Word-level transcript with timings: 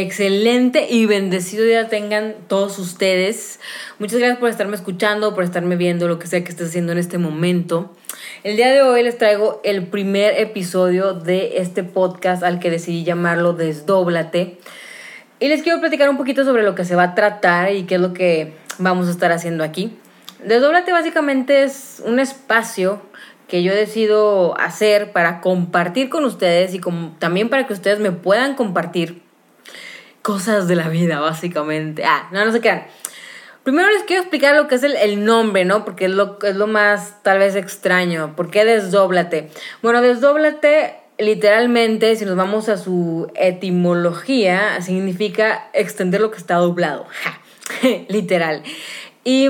excelente 0.00 0.86
y 0.90 1.06
bendecido 1.06 1.64
día 1.64 1.88
tengan 1.88 2.34
todos 2.48 2.78
ustedes. 2.78 3.60
Muchas 3.98 4.18
gracias 4.18 4.38
por 4.38 4.48
estarme 4.48 4.76
escuchando, 4.76 5.34
por 5.34 5.44
estarme 5.44 5.76
viendo, 5.76 6.08
lo 6.08 6.18
que 6.18 6.26
sea 6.26 6.42
que 6.42 6.50
estés 6.50 6.68
haciendo 6.68 6.92
en 6.92 6.98
este 6.98 7.18
momento. 7.18 7.94
El 8.42 8.56
día 8.56 8.72
de 8.72 8.82
hoy 8.82 9.02
les 9.02 9.18
traigo 9.18 9.60
el 9.64 9.86
primer 9.86 10.38
episodio 10.40 11.12
de 11.12 11.58
este 11.58 11.84
podcast 11.84 12.42
al 12.42 12.60
que 12.60 12.70
decidí 12.70 13.04
llamarlo 13.04 13.52
Desdóblate. 13.52 14.58
Y 15.40 15.48
les 15.48 15.62
quiero 15.62 15.80
platicar 15.80 16.08
un 16.08 16.16
poquito 16.16 16.44
sobre 16.44 16.62
lo 16.62 16.74
que 16.74 16.84
se 16.84 16.94
va 16.94 17.02
a 17.02 17.14
tratar 17.14 17.72
y 17.72 17.84
qué 17.84 17.96
es 17.96 18.00
lo 18.00 18.12
que 18.12 18.54
vamos 18.78 19.08
a 19.08 19.10
estar 19.10 19.32
haciendo 19.32 19.64
aquí. 19.64 19.96
Desdóblate 20.44 20.92
básicamente 20.92 21.64
es 21.64 22.02
un 22.04 22.20
espacio 22.20 23.02
que 23.48 23.62
yo 23.62 23.74
decido 23.74 24.58
hacer 24.58 25.12
para 25.12 25.40
compartir 25.40 26.08
con 26.08 26.24
ustedes 26.24 26.74
y 26.74 26.80
también 27.18 27.48
para 27.48 27.66
que 27.66 27.72
ustedes 27.72 27.98
me 27.98 28.12
puedan 28.12 28.54
compartir 28.54 29.23
cosas 30.24 30.66
de 30.68 30.74
la 30.74 30.88
vida, 30.88 31.20
básicamente. 31.20 32.02
Ah, 32.02 32.30
no, 32.32 32.42
no 32.46 32.50
se 32.50 32.62
quedan. 32.62 32.86
Primero 33.62 33.90
les 33.90 34.04
quiero 34.04 34.22
explicar 34.22 34.56
lo 34.56 34.68
que 34.68 34.76
es 34.76 34.82
el, 34.82 35.22
nombre, 35.22 35.66
¿no? 35.66 35.84
Porque 35.84 36.06
es 36.06 36.10
lo, 36.10 36.38
es 36.42 36.56
lo 36.56 36.66
más 36.66 37.22
tal 37.22 37.38
vez 37.38 37.56
extraño. 37.56 38.34
¿Por 38.34 38.50
qué 38.50 38.64
desdóblate? 38.64 39.50
Bueno, 39.82 40.00
desdóblate 40.00 40.96
literalmente, 41.18 42.16
si 42.16 42.24
nos 42.24 42.36
vamos 42.36 42.70
a 42.70 42.78
su 42.78 43.30
etimología, 43.34 44.80
significa 44.80 45.68
extender 45.74 46.22
lo 46.22 46.30
que 46.30 46.38
está 46.38 46.56
doblado. 46.56 47.06
Literal. 48.08 48.62
Y 49.24 49.48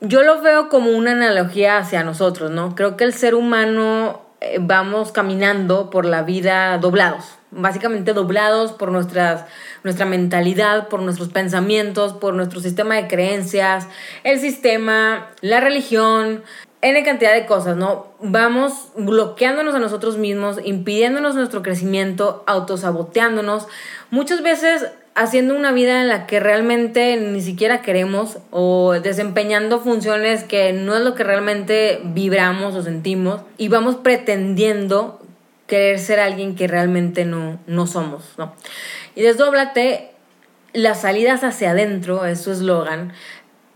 yo 0.00 0.24
lo 0.24 0.42
veo 0.42 0.68
como 0.68 0.90
una 0.90 1.12
analogía 1.12 1.78
hacia 1.78 2.02
nosotros, 2.02 2.50
¿no? 2.50 2.74
Creo 2.74 2.96
que 2.96 3.04
el 3.04 3.14
ser 3.14 3.36
humano 3.36 4.21
eh, 4.44 4.58
vamos 4.60 5.12
caminando 5.12 5.88
por 5.88 6.04
la 6.04 6.22
vida 6.22 6.76
doblados, 6.78 7.36
básicamente 7.52 8.12
doblados 8.12 8.72
por 8.72 8.90
nuestras, 8.90 9.44
nuestra 9.84 10.04
mentalidad, 10.04 10.88
por 10.88 11.00
nuestros 11.00 11.28
pensamientos, 11.28 12.12
por 12.12 12.34
nuestro 12.34 12.60
sistema 12.60 12.96
de 12.96 13.06
creencias, 13.06 13.86
el 14.24 14.40
sistema, 14.40 15.28
la 15.42 15.60
religión, 15.60 16.42
N 16.80 17.04
cantidad 17.04 17.32
de 17.32 17.46
cosas, 17.46 17.76
¿no? 17.76 18.08
Vamos 18.18 18.88
bloqueándonos 18.96 19.76
a 19.76 19.78
nosotros 19.78 20.18
mismos, 20.18 20.58
impidiéndonos 20.64 21.36
nuestro 21.36 21.62
crecimiento, 21.62 22.42
autosaboteándonos. 22.48 23.68
Muchas 24.10 24.42
veces 24.42 24.90
haciendo 25.14 25.54
una 25.54 25.72
vida 25.72 26.00
en 26.00 26.08
la 26.08 26.26
que 26.26 26.40
realmente 26.40 27.16
ni 27.16 27.40
siquiera 27.42 27.82
queremos 27.82 28.38
o 28.50 28.92
desempeñando 28.92 29.80
funciones 29.80 30.44
que 30.44 30.72
no 30.72 30.96
es 30.96 31.02
lo 31.02 31.14
que 31.14 31.24
realmente 31.24 32.00
vibramos 32.04 32.74
o 32.74 32.82
sentimos 32.82 33.42
y 33.58 33.68
vamos 33.68 33.96
pretendiendo 33.96 35.20
querer 35.66 35.98
ser 35.98 36.20
alguien 36.20 36.54
que 36.54 36.66
realmente 36.66 37.24
no, 37.24 37.58
no 37.66 37.86
somos, 37.86 38.34
¿no? 38.38 38.54
Y 39.14 39.22
desdóblate 39.22 40.10
las 40.72 41.02
salidas 41.02 41.44
hacia 41.44 41.72
adentro, 41.72 42.24
es 42.24 42.40
su 42.40 42.52
eslogan, 42.52 43.12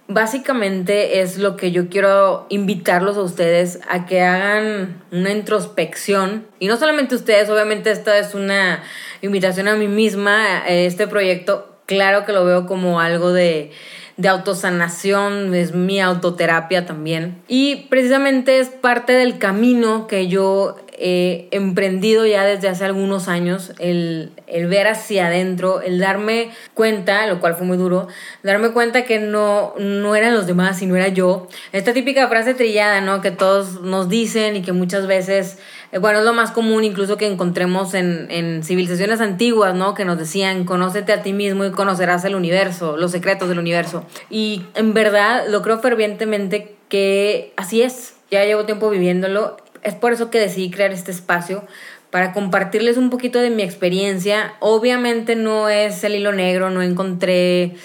básicamente 0.09 1.21
es 1.21 1.39
lo 1.39 1.57
que 1.57 1.73
yo 1.73 1.89
quiero 1.89 2.47
invitarlos 2.49 3.17
a 3.17 3.23
ustedes 3.23 3.81
a 3.89 4.07
que 4.07 4.23
hagan 4.23 5.03
una 5.11 5.31
introspección. 5.31 6.47
Y 6.59 6.69
no 6.69 6.77
solamente 6.77 7.15
ustedes, 7.15 7.49
obviamente 7.49 7.91
esta 7.91 8.19
es 8.19 8.35
una 8.35 8.83
invitación 9.23 9.69
a 9.69 9.75
mí 9.75 9.89
misma. 9.89 10.67
Este 10.69 11.07
proyecto, 11.07 11.77
claro 11.87 12.25
que 12.25 12.33
lo 12.33 12.45
veo 12.45 12.67
como 12.67 13.01
algo 13.01 13.33
de, 13.33 13.73
de 14.17 14.29
autosanación, 14.29 15.55
es 15.55 15.75
mi 15.75 16.01
autoterapia 16.01 16.87
también. 16.87 17.43
Y 17.49 17.87
precisamente 17.91 18.61
es 18.61 18.69
parte 18.69 19.13
del 19.13 19.39
camino 19.39 20.07
que 20.07 20.29
yo 20.29 20.77
he 20.99 21.49
emprendido 21.51 22.27
ya 22.27 22.45
desde 22.45 22.69
hace 22.69 22.85
algunos 22.85 23.29
años, 23.29 23.73
el, 23.79 24.33
el, 24.47 24.67
ver 24.67 24.89
hacia 24.89 25.27
adentro, 25.27 25.81
el 25.81 25.99
darme 25.99 26.51
cuenta, 26.75 27.27
lo 27.27 27.41
cual 27.41 27.55
fue 27.55 27.67
muy 27.67 27.77
duro, 27.77 28.09
darme 28.43 28.71
cuenta 28.71 29.05
que 29.05 29.19
no, 29.19 29.75
no 29.79 30.17
eran 30.17 30.35
los 30.35 30.47
demás, 30.47 30.79
sino 30.79 30.97
era 30.97 31.09
yo. 31.09 31.49
Esta 31.73 31.93
típica 31.93 32.29
frase 32.29 32.55
trillada, 32.55 33.01
¿no? 33.01 33.21
Que 33.21 33.31
todos 33.31 33.83
nos 33.83 34.09
dicen 34.09 34.57
y 34.57 34.63
que 34.63 34.73
muchas 34.73 35.07
veces, 35.07 35.59
eh, 35.93 35.99
bueno, 35.99 36.21
es 36.21 36.25
lo 36.25 36.33
más 36.33 36.51
común 36.51 36.85
incluso 36.85 37.17
que 37.17 37.27
encontremos 37.27 37.95
en, 37.95 38.27
en 38.31 38.63
civilizaciones 38.65 39.21
antiguas, 39.21 39.75
¿no? 39.75 39.95
Que 39.95 40.05
nos 40.05 40.19
decían, 40.19 40.65
conócete 40.65 41.13
a 41.13 41.23
ti 41.23 41.33
mismo 41.33 41.65
y 41.65 41.73
conocerás 41.73 42.25
el 42.25 42.35
universo, 42.35 42.97
los 42.97 43.13
secretos 43.13 43.49
del 43.49 43.59
universo. 43.59 44.05
Y 44.31 44.65
en 44.75 44.95
verdad 44.95 45.45
lo 45.49 45.63
creo 45.63 45.79
fervientemente 45.79 46.77
que 46.89 47.53
así 47.57 47.83
es. 47.83 48.15
Ya 48.31 48.45
llevo 48.45 48.65
tiempo 48.65 48.91
viviéndolo 48.91 49.57
es 49.87 49.95
por 49.95 50.13
eso 50.13 50.31
que 50.31 50.41
decidí 50.41 50.71
crear 50.71 50.91
este 50.91 51.13
espacio 51.13 51.65
para 52.11 52.33
compartirles 52.33 52.97
un 52.97 53.09
poquito 53.09 53.39
de 53.39 53.51
mi 53.51 53.63
experiencia. 53.63 54.55
Obviamente 54.59 55.37
no 55.37 55.69
es 55.69 56.03
el 56.03 56.17
hilo 56.17 56.33
negro, 56.33 56.71
no 56.71 56.83
encontré 56.83 57.77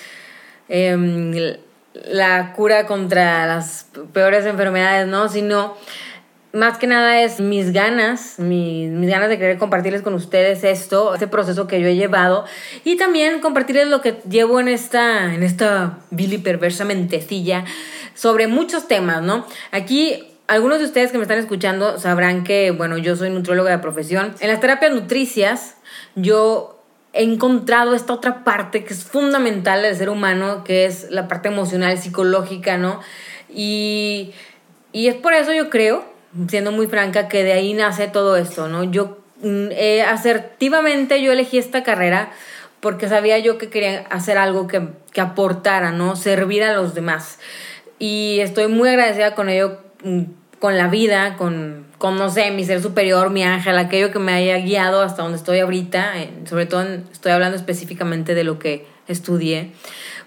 em, 0.67 1.57
la 1.93 2.53
cura 2.53 2.87
contra 2.87 3.45
las 3.45 3.85
peores 4.13 4.47
enfermedades, 4.47 5.07
¿no? 5.07 5.29
Sino 5.29 5.77
más 6.53 6.79
que 6.79 6.87
nada 6.87 7.21
es 7.21 7.39
mis 7.39 7.71
ganas, 7.71 8.39
mis, 8.39 8.89
mis, 8.89 9.09
ganas 9.09 9.29
de 9.29 9.37
querer 9.37 9.59
compartirles 9.59 10.01
con 10.01 10.15
ustedes 10.15 10.63
esto, 10.63 11.13
este 11.13 11.27
proceso 11.27 11.67
que 11.67 11.79
yo 11.79 11.87
he 11.87 11.95
llevado 11.95 12.45
y 12.83 12.97
también 12.97 13.41
compartirles 13.41 13.87
lo 13.87 14.01
que 14.01 14.17
llevo 14.27 14.59
en 14.59 14.69
esta, 14.69 15.35
en 15.35 15.43
esta 15.43 15.99
vil 16.09 16.33
y 16.33 16.39
perversa 16.39 16.83
mentecilla 16.83 17.63
sobre 18.15 18.47
muchos 18.47 18.87
temas, 18.87 19.21
¿no? 19.21 19.45
Aquí 19.71 20.30
algunos 20.51 20.79
de 20.79 20.85
ustedes 20.85 21.13
que 21.13 21.17
me 21.17 21.23
están 21.23 21.37
escuchando 21.37 21.97
sabrán 21.97 22.43
que, 22.43 22.71
bueno, 22.71 22.97
yo 22.97 23.15
soy 23.15 23.29
nutróloga 23.29 23.71
de 23.71 23.77
profesión. 23.77 24.35
En 24.41 24.49
las 24.49 24.59
terapias 24.59 24.91
nutricias, 24.91 25.77
yo 26.15 26.83
he 27.13 27.23
encontrado 27.23 27.95
esta 27.95 28.11
otra 28.11 28.43
parte 28.43 28.83
que 28.83 28.93
es 28.93 29.05
fundamental 29.05 29.81
del 29.81 29.95
ser 29.95 30.09
humano, 30.09 30.65
que 30.65 30.83
es 30.83 31.09
la 31.09 31.29
parte 31.29 31.47
emocional, 31.47 31.97
psicológica, 31.97 32.77
¿no? 32.77 32.99
Y, 33.47 34.33
y 34.91 35.07
es 35.07 35.15
por 35.15 35.33
eso 35.33 35.53
yo 35.53 35.69
creo, 35.69 36.03
siendo 36.49 36.73
muy 36.73 36.87
franca, 36.87 37.29
que 37.29 37.45
de 37.45 37.53
ahí 37.53 37.73
nace 37.73 38.09
todo 38.09 38.35
esto, 38.35 38.67
¿no? 38.67 38.83
Yo 38.83 39.19
mm, 39.41 39.67
eh, 39.71 40.03
asertivamente 40.03 41.23
yo 41.23 41.31
elegí 41.31 41.59
esta 41.59 41.81
carrera 41.83 42.29
porque 42.81 43.07
sabía 43.07 43.39
yo 43.39 43.57
que 43.57 43.69
quería 43.69 44.05
hacer 44.09 44.37
algo 44.37 44.67
que, 44.67 44.89
que 45.13 45.21
aportara, 45.21 45.93
¿no? 45.93 46.17
Servir 46.17 46.65
a 46.65 46.73
los 46.73 46.93
demás. 46.93 47.39
Y 47.99 48.39
estoy 48.41 48.67
muy 48.67 48.89
agradecida 48.89 49.33
con 49.33 49.47
ello 49.47 49.79
mm, 50.03 50.40
con 50.61 50.77
la 50.77 50.89
vida, 50.89 51.37
con, 51.37 51.87
con, 51.97 52.19
no 52.19 52.29
sé, 52.29 52.51
mi 52.51 52.63
ser 52.63 52.83
superior, 52.83 53.31
mi 53.31 53.43
ángel, 53.43 53.79
aquello 53.79 54.11
que 54.11 54.19
me 54.19 54.31
haya 54.31 54.59
guiado 54.59 55.01
hasta 55.01 55.23
donde 55.23 55.39
estoy 55.39 55.59
ahorita, 55.59 56.13
sobre 56.45 56.67
todo 56.67 56.83
estoy 57.11 57.31
hablando 57.31 57.57
específicamente 57.57 58.35
de 58.35 58.43
lo 58.43 58.59
que 58.59 58.85
estudié, 59.07 59.71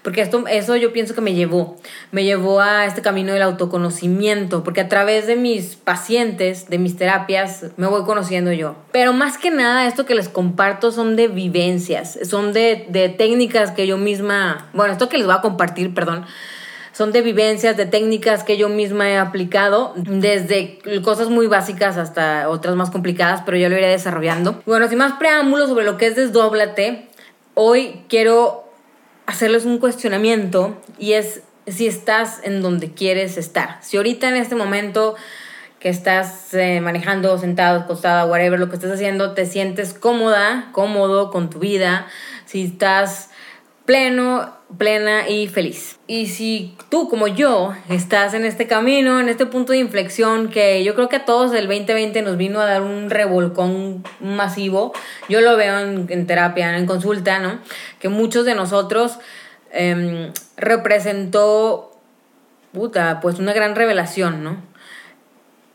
porque 0.01 0.19
esto, 0.19 0.43
eso 0.49 0.75
yo 0.75 0.91
pienso 0.91 1.15
que 1.15 1.21
me 1.21 1.33
llevó, 1.33 1.77
me 2.11 2.25
llevó 2.25 2.59
a 2.59 2.85
este 2.85 3.01
camino 3.01 3.31
del 3.31 3.43
autoconocimiento, 3.43 4.61
porque 4.65 4.81
a 4.81 4.89
través 4.89 5.25
de 5.25 5.37
mis 5.37 5.77
pacientes, 5.77 6.69
de 6.69 6.79
mis 6.79 6.97
terapias, 6.97 7.67
me 7.77 7.87
voy 7.87 8.03
conociendo 8.03 8.51
yo. 8.51 8.75
Pero 8.91 9.13
más 9.13 9.37
que 9.37 9.51
nada, 9.51 9.87
esto 9.87 10.05
que 10.05 10.15
les 10.15 10.27
comparto 10.27 10.91
son 10.91 11.15
de 11.15 11.29
vivencias, 11.29 12.19
son 12.29 12.51
de, 12.51 12.85
de 12.89 13.07
técnicas 13.07 13.71
que 13.71 13.87
yo 13.87 13.97
misma, 13.97 14.69
bueno, 14.73 14.91
esto 14.91 15.07
que 15.07 15.17
les 15.17 15.27
voy 15.27 15.35
a 15.37 15.41
compartir, 15.41 15.93
perdón, 15.93 16.25
son 16.95 17.11
de 17.11 17.21
vivencias, 17.21 17.75
de 17.75 17.85
técnicas 17.85 18.45
que 18.45 18.55
yo 18.55 18.69
misma 18.69 19.09
he 19.09 19.17
aplicado, 19.17 19.93
desde 19.97 20.79
cosas 21.03 21.27
muy 21.27 21.47
básicas 21.47 21.97
hasta 21.97 22.47
otras 22.47 22.75
más 22.75 22.89
complicadas, 22.89 23.41
pero 23.45 23.57
yo 23.57 23.67
lo 23.67 23.77
iré 23.77 23.89
desarrollando. 23.89 24.61
Bueno, 24.65 24.87
sin 24.87 24.99
más 24.99 25.13
preámbulos 25.19 25.67
sobre 25.67 25.83
lo 25.83 25.97
que 25.97 26.07
es 26.07 26.15
Desdóblate, 26.15 27.09
hoy 27.53 28.03
quiero 28.07 28.63
hacerles 29.25 29.65
un 29.65 29.79
cuestionamiento 29.79 30.81
y 30.97 31.13
es 31.13 31.41
si 31.67 31.85
estás 31.85 32.39
en 32.43 32.61
donde 32.61 32.93
quieres 32.93 33.37
estar. 33.37 33.79
Si 33.81 33.97
ahorita 33.97 34.29
en 34.29 34.37
este 34.37 34.55
momento 34.55 35.15
que 35.79 35.89
estás 35.89 36.53
eh, 36.53 36.79
manejando, 36.79 37.37
sentado, 37.37 37.81
acostada, 37.81 38.25
whatever, 38.25 38.57
lo 38.57 38.69
que 38.69 38.75
estés 38.75 38.91
haciendo, 38.93 39.33
te 39.33 39.45
sientes 39.45 39.93
cómoda, 39.93 40.69
cómodo 40.71 41.29
con 41.29 41.49
tu 41.49 41.59
vida, 41.59 42.07
si 42.45 42.63
estás 42.63 43.31
pleno, 43.85 44.55
plena 44.77 45.29
y 45.29 45.47
feliz. 45.47 45.99
Y 46.07 46.27
si 46.27 46.75
tú 46.89 47.07
como 47.07 47.27
yo 47.27 47.73
estás 47.87 48.33
en 48.33 48.43
este 48.43 48.67
camino, 48.67 49.19
en 49.19 49.29
este 49.29 49.45
punto 49.45 49.71
de 49.71 49.79
inflexión 49.79 50.49
que 50.49 50.83
yo 50.83 50.95
creo 50.95 51.07
que 51.07 51.17
a 51.17 51.25
todos 51.25 51.53
el 51.53 51.67
2020 51.67 52.21
nos 52.23 52.37
vino 52.37 52.59
a 52.59 52.65
dar 52.65 52.81
un 52.81 53.09
revolcón 53.09 54.03
masivo, 54.19 54.93
yo 55.29 55.41
lo 55.41 55.55
veo 55.55 55.79
en, 55.79 56.27
terapia, 56.27 56.77
en 56.77 56.85
consulta, 56.87 57.39
¿no? 57.39 57.59
Que 57.99 58.09
muchos 58.09 58.45
de 58.45 58.55
nosotros 58.55 59.19
em, 59.71 60.31
representó, 60.57 61.91
puta, 62.73 63.19
pues 63.21 63.39
una 63.39 63.53
gran 63.53 63.75
revelación, 63.75 64.43
¿no? 64.43 64.57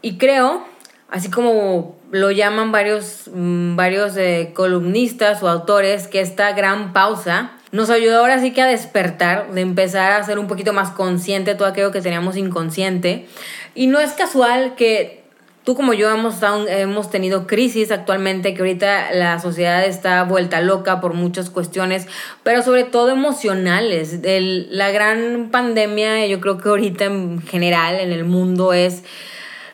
Y 0.02 0.18
creo, 0.18 0.66
así 1.10 1.30
como 1.30 1.96
lo 2.10 2.32
llaman 2.32 2.72
varios, 2.72 3.30
mm, 3.32 3.76
varios 3.76 4.16
eh, 4.16 4.50
columnistas 4.54 5.42
o 5.44 5.48
autores, 5.48 6.08
que 6.08 6.20
esta 6.20 6.52
gran 6.52 6.92
pausa 6.92 7.52
nos 7.72 7.90
ayudó 7.90 8.18
ahora 8.18 8.40
sí 8.40 8.52
que 8.52 8.62
a 8.62 8.66
despertar, 8.66 9.52
de 9.52 9.60
empezar 9.60 10.12
a 10.12 10.24
ser 10.24 10.38
un 10.38 10.48
poquito 10.48 10.72
más 10.72 10.90
consciente 10.90 11.54
todo 11.54 11.68
aquello 11.68 11.92
que 11.92 12.00
teníamos 12.00 12.36
inconsciente. 12.36 13.26
Y 13.74 13.86
no 13.86 14.00
es 14.00 14.12
casual 14.12 14.74
que 14.74 15.20
tú 15.64 15.76
como 15.76 15.92
yo 15.92 16.10
hemos, 16.10 16.36
hemos 16.68 17.10
tenido 17.10 17.46
crisis 17.46 17.92
actualmente, 17.92 18.54
que 18.54 18.60
ahorita 18.60 19.12
la 19.12 19.38
sociedad 19.38 19.84
está 19.84 20.24
vuelta 20.24 20.60
loca 20.60 21.00
por 21.00 21.14
muchas 21.14 21.50
cuestiones, 21.50 22.08
pero 22.42 22.62
sobre 22.62 22.84
todo 22.84 23.10
emocionales. 23.10 24.20
la 24.22 24.90
gran 24.90 25.50
pandemia, 25.50 26.26
yo 26.26 26.40
creo 26.40 26.58
que 26.58 26.68
ahorita 26.68 27.04
en 27.04 27.42
general 27.42 28.00
en 28.00 28.12
el 28.12 28.24
mundo 28.24 28.72
es 28.72 29.04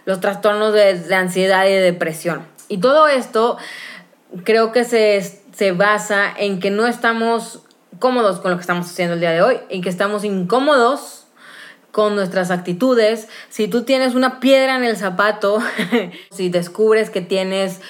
los 0.04 0.20
trastornos 0.20 0.72
de, 0.72 1.14
ansiedad 1.14 1.66
y 1.66 1.70
de 1.70 1.80
depresión. 1.80 2.42
Y 2.68 2.78
todo 2.78 3.08
esto 3.08 3.56
creo 4.44 4.72
que 4.72 4.84
se, 4.84 5.22
se 5.22 5.72
basa 5.72 6.32
en 6.36 6.60
que 6.60 6.70
no 6.70 6.86
estamos 6.86 7.62
cómodos 7.98 8.40
con 8.40 8.50
lo 8.50 8.56
que 8.56 8.62
estamos 8.62 8.86
haciendo 8.86 9.14
el 9.14 9.20
día 9.20 9.32
de 9.32 9.42
hoy, 9.42 9.58
en 9.68 9.82
que 9.82 9.88
estamos 9.88 10.24
incómodos 10.24 11.26
con 11.92 12.14
nuestras 12.14 12.50
actitudes. 12.50 13.28
Si 13.48 13.68
tú 13.68 13.84
tienes 13.84 14.14
una 14.14 14.38
piedra 14.40 14.76
en 14.76 14.84
el 14.84 14.96
zapato, 14.96 15.62
si 16.30 16.48
descubres 16.48 17.10
que 17.10 17.20
tienes 17.22 17.80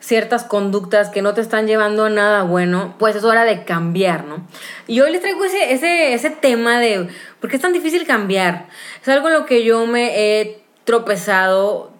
ciertas 0.00 0.44
conductas 0.44 1.10
que 1.10 1.22
no 1.22 1.32
te 1.32 1.40
están 1.40 1.66
llevando 1.66 2.06
a 2.06 2.10
nada 2.10 2.42
bueno, 2.42 2.96
pues 2.98 3.14
es 3.14 3.24
hora 3.24 3.44
de 3.44 3.64
cambiar, 3.64 4.24
¿no? 4.24 4.46
Y 4.88 5.00
hoy 5.00 5.12
les 5.12 5.20
traigo 5.20 5.44
ese, 5.44 5.72
ese, 5.72 6.12
ese 6.12 6.30
tema 6.30 6.80
de 6.80 7.08
por 7.40 7.50
qué 7.50 7.56
es 7.56 7.62
tan 7.62 7.72
difícil 7.72 8.06
cambiar. 8.06 8.68
Es 9.00 9.08
algo 9.08 9.28
en 9.28 9.34
lo 9.34 9.46
que 9.46 9.64
yo 9.64 9.86
me 9.86 10.40
he 10.40 10.62
tropezado 10.84 11.92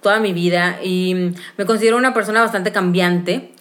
toda 0.00 0.20
mi 0.20 0.32
vida 0.32 0.78
y 0.82 1.32
me 1.56 1.66
considero 1.66 1.96
una 1.96 2.14
persona 2.14 2.42
bastante 2.42 2.70
cambiante 2.70 3.52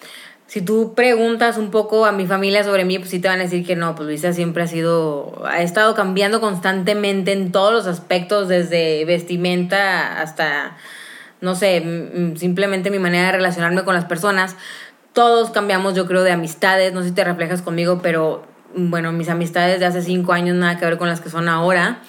si 0.48 0.62
tú 0.62 0.94
preguntas 0.96 1.58
un 1.58 1.72
poco 1.72 2.06
a 2.06 2.14
mi 2.14 2.26
familia 2.26 2.64
sobre 2.64 2.86
mí, 2.86 2.98
pues 2.98 3.12
sí 3.12 3.20
te 3.20 3.28
van 3.28 3.40
a 3.40 3.44
decir 3.44 3.66
que 3.66 3.76
no, 3.76 3.96
pues 3.96 4.08
Luisa 4.08 4.32
siempre 4.32 4.64
ha 4.64 4.68
sido, 4.68 5.44
ha 5.46 5.62
estado 5.62 5.94
cambiando 5.94 6.40
constantemente 6.40 7.34
en 7.34 7.52
todos 7.52 7.74
los 7.74 7.86
aspectos, 7.86 8.48
desde 8.48 9.04
vestimenta 9.04 10.22
hasta, 10.22 10.78
no 11.42 11.54
sé, 11.54 11.84
simplemente 12.38 12.90
mi 12.90 13.00
manera 13.00 13.26
de 13.28 13.32
relacionarme 13.34 13.84
con 13.84 13.94
las 13.94 14.06
personas. 14.06 14.56
Todos 15.12 15.50
cambiamos, 15.50 15.96
yo 15.96 16.08
creo, 16.08 16.24
de 16.24 16.32
amistades, 16.32 16.94
no 16.94 17.02
sé 17.02 17.10
si 17.10 17.16
te 17.16 17.26
reflejas 17.26 17.62
conmigo, 17.62 18.00
pero 18.02 18.46
bueno, 18.74 19.12
mis 19.12 19.28
amistades 19.28 19.82
de 19.82 19.86
hace 19.86 20.02
cinco 20.02 20.32
años 20.32 20.56
nada 20.56 20.78
que 20.78 20.86
ver 20.86 20.98
con 20.98 21.10
las 21.10 21.20
que 21.20 21.30
son 21.30 21.50
ahora. 21.50 22.00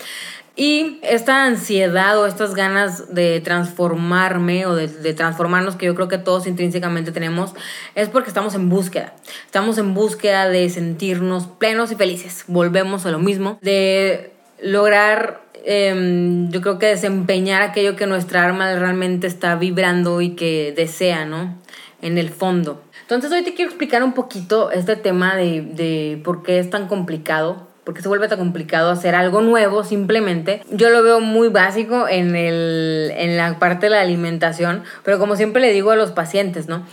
Y 0.60 0.98
esta 1.02 1.44
ansiedad 1.44 2.18
o 2.18 2.26
estas 2.26 2.56
ganas 2.56 3.14
de 3.14 3.40
transformarme 3.40 4.66
o 4.66 4.74
de, 4.74 4.88
transformarnos 5.14 5.76
que 5.76 5.86
yo 5.86 5.94
creo 5.94 6.08
que 6.08 6.18
todos 6.18 6.48
intrínsecamente 6.48 7.12
tenemos 7.12 7.52
es 7.94 8.08
porque 8.08 8.28
estamos 8.28 8.56
en 8.56 8.68
búsqueda. 8.68 9.14
Estamos 9.46 9.78
en 9.78 9.94
búsqueda 9.94 10.48
de 10.48 10.68
sentirnos 10.68 11.46
plenos 11.46 11.92
y 11.92 11.94
felices. 11.94 12.42
Volvemos 12.48 13.06
a 13.06 13.12
lo 13.12 13.20
mismo. 13.20 13.60
De 13.62 14.32
lograr, 14.60 15.42
em, 15.64 16.50
yo 16.50 16.60
creo 16.60 16.80
que 16.80 16.86
desempeñar 16.86 17.62
aquello 17.62 17.94
que 17.94 18.08
nuestra 18.08 18.44
alma 18.44 18.74
realmente 18.74 19.28
está 19.28 19.54
vibrando 19.54 20.20
y 20.20 20.30
que 20.30 20.74
desea, 20.76 21.24
¿no? 21.24 21.56
En 22.02 22.18
el 22.18 22.30
fondo. 22.30 22.82
Entonces 23.02 23.30
hoy 23.30 23.44
te 23.44 23.54
quiero 23.54 23.70
explicar 23.70 24.02
un 24.02 24.12
poquito 24.12 24.72
este 24.72 24.96
tema 24.96 25.36
de, 25.36 25.62
de 25.62 26.20
por 26.24 26.42
qué 26.42 26.58
es 26.58 26.68
tan 26.68 26.88
complicado 26.88 27.67
porque 27.88 28.02
se 28.02 28.08
vuelve 28.08 28.28
tan 28.28 28.38
complicado 28.38 28.90
hacer 28.90 29.14
algo 29.14 29.40
nuevo 29.40 29.82
simplemente. 29.82 30.62
Yo 30.70 30.90
lo 30.90 31.02
veo 31.02 31.20
muy 31.20 31.48
básico 31.48 32.06
en, 32.06 32.36
el, 32.36 33.10
en 33.16 33.38
la 33.38 33.58
parte 33.58 33.86
de 33.86 33.90
la 33.92 34.02
alimentación, 34.02 34.82
pero 35.04 35.18
como 35.18 35.36
siempre 35.36 35.62
le 35.62 35.72
digo 35.72 35.90
a 35.90 35.96
los 35.96 36.10
pacientes, 36.10 36.68
¿no? 36.68 36.84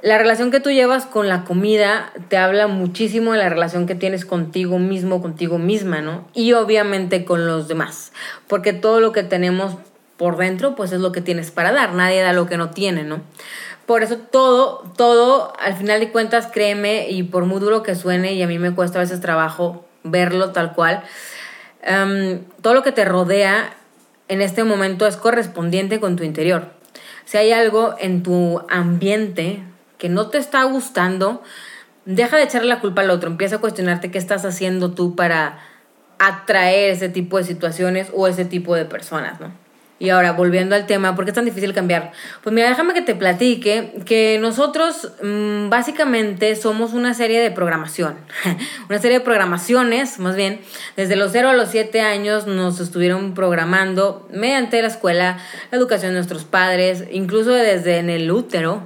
La 0.00 0.18
relación 0.18 0.50
que 0.50 0.58
tú 0.58 0.72
llevas 0.72 1.06
con 1.06 1.28
la 1.28 1.44
comida 1.44 2.12
te 2.26 2.38
habla 2.38 2.66
muchísimo 2.66 3.30
de 3.30 3.38
la 3.38 3.50
relación 3.50 3.86
que 3.86 3.94
tienes 3.94 4.24
contigo 4.24 4.80
mismo, 4.80 5.22
contigo 5.22 5.58
misma, 5.58 6.00
¿no? 6.00 6.26
Y 6.34 6.54
obviamente 6.54 7.24
con 7.24 7.46
los 7.46 7.68
demás, 7.68 8.10
porque 8.48 8.72
todo 8.72 8.98
lo 8.98 9.12
que 9.12 9.22
tenemos 9.22 9.76
por 10.16 10.38
dentro, 10.38 10.74
pues 10.74 10.90
es 10.90 10.98
lo 10.98 11.12
que 11.12 11.20
tienes 11.20 11.52
para 11.52 11.70
dar, 11.70 11.94
nadie 11.94 12.20
da 12.20 12.32
lo 12.32 12.46
que 12.46 12.56
no 12.56 12.70
tiene, 12.70 13.04
¿no? 13.04 13.20
Por 13.86 14.02
eso 14.02 14.16
todo, 14.16 14.92
todo, 14.96 15.52
al 15.60 15.74
final 15.74 16.00
de 16.00 16.10
cuentas, 16.10 16.48
créeme, 16.52 17.08
y 17.10 17.22
por 17.22 17.44
muy 17.44 17.60
duro 17.60 17.84
que 17.84 17.94
suene, 17.94 18.32
y 18.32 18.42
a 18.42 18.48
mí 18.48 18.58
me 18.58 18.74
cuesta 18.74 18.98
a 18.98 19.02
veces 19.02 19.20
trabajo 19.20 19.84
verlo 20.04 20.50
tal 20.52 20.74
cual. 20.74 21.02
Em, 21.82 22.44
todo 22.60 22.74
lo 22.74 22.82
que 22.82 22.92
te 22.92 23.04
rodea 23.04 23.74
en 24.28 24.40
este 24.40 24.64
momento 24.64 25.06
es 25.06 25.16
correspondiente 25.16 26.00
con 26.00 26.16
tu 26.16 26.24
interior. 26.24 26.72
Si 27.24 27.38
hay 27.38 27.52
algo 27.52 27.94
en 27.98 28.22
tu 28.22 28.64
ambiente 28.68 29.62
que 29.98 30.08
no 30.08 30.28
te 30.28 30.38
está 30.38 30.64
gustando, 30.64 31.42
deja 32.04 32.36
de 32.36 32.44
echarle 32.44 32.68
la 32.68 32.80
culpa 32.80 33.02
al 33.02 33.10
otro, 33.10 33.30
empieza 33.30 33.56
a 33.56 33.60
cuestionarte 33.60 34.10
qué 34.10 34.18
estás 34.18 34.44
haciendo 34.44 34.92
tú 34.92 35.14
para 35.14 35.58
atraer 36.18 36.90
ese 36.90 37.08
tipo 37.08 37.38
de 37.38 37.44
situaciones 37.44 38.08
o 38.14 38.26
ese 38.26 38.44
tipo 38.44 38.74
de 38.74 38.84
personas, 38.84 39.40
¿no? 39.40 39.61
Y 40.02 40.10
ahora, 40.10 40.32
volviendo 40.32 40.74
al 40.74 40.86
tema, 40.86 41.14
¿por 41.14 41.24
qué 41.24 41.30
es 41.30 41.34
tan 41.36 41.44
difícil 41.44 41.72
cambiar? 41.72 42.10
Pues 42.42 42.52
mira, 42.52 42.68
déjame 42.68 42.92
que 42.92 43.02
te 43.02 43.14
platique 43.14 43.92
que 44.04 44.36
nosotros 44.40 45.12
mm, 45.22 45.68
básicamente 45.68 46.56
somos 46.56 46.92
una 46.92 47.14
serie 47.14 47.40
de 47.40 47.52
programación, 47.52 48.16
una 48.88 48.98
serie 48.98 49.20
de 49.20 49.24
programaciones, 49.24 50.18
más 50.18 50.34
bien, 50.34 50.60
desde 50.96 51.14
los 51.14 51.30
0 51.30 51.50
a 51.50 51.52
los 51.52 51.68
7 51.68 52.00
años 52.00 52.48
nos 52.48 52.80
estuvieron 52.80 53.34
programando 53.34 54.28
mediante 54.32 54.82
la 54.82 54.88
escuela, 54.88 55.38
la 55.70 55.78
educación 55.78 56.10
de 56.10 56.16
nuestros 56.16 56.42
padres, 56.42 57.04
incluso 57.12 57.52
desde 57.52 57.98
en 57.98 58.10
el 58.10 58.28
útero, 58.28 58.82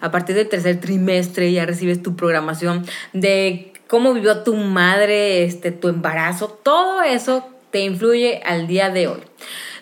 a 0.00 0.12
partir 0.12 0.36
del 0.36 0.48
tercer 0.48 0.78
trimestre 0.78 1.50
ya 1.50 1.66
recibes 1.66 2.04
tu 2.04 2.14
programación 2.14 2.86
de 3.12 3.72
cómo 3.88 4.14
vivió 4.14 4.44
tu 4.44 4.54
madre, 4.54 5.42
este, 5.42 5.72
tu 5.72 5.88
embarazo, 5.88 6.56
todo 6.62 7.02
eso 7.02 7.48
te 7.72 7.80
influye 7.80 8.40
al 8.44 8.68
día 8.68 8.90
de 8.90 9.08
hoy. 9.08 9.22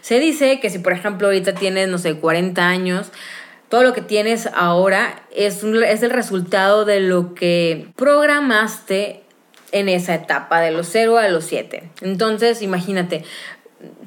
Se 0.00 0.19
dice 0.19 0.61
que 0.61 0.70
si, 0.70 0.79
por 0.79 0.93
ejemplo, 0.93 1.29
ahorita 1.29 1.55
tienes, 1.55 1.88
no 1.88 1.99
sé, 1.99 2.14
40 2.14 2.67
años, 2.67 3.12
todo 3.69 3.82
lo 3.82 3.93
que 3.93 4.02
tienes 4.02 4.49
ahora 4.55 5.23
es, 5.35 5.62
es 5.62 6.02
el 6.02 6.11
resultado 6.11 6.85
de 6.85 7.00
lo 7.00 7.35
que 7.35 7.88
programaste 7.97 9.23
en 9.73 9.88
esa 9.88 10.14
etapa, 10.14 10.61
de 10.61 10.73
los 10.73 10.88
0 10.88 11.19
a 11.19 11.29
los 11.29 11.44
7. 11.44 11.91
Entonces, 12.02 12.62
imagínate, 12.62 13.25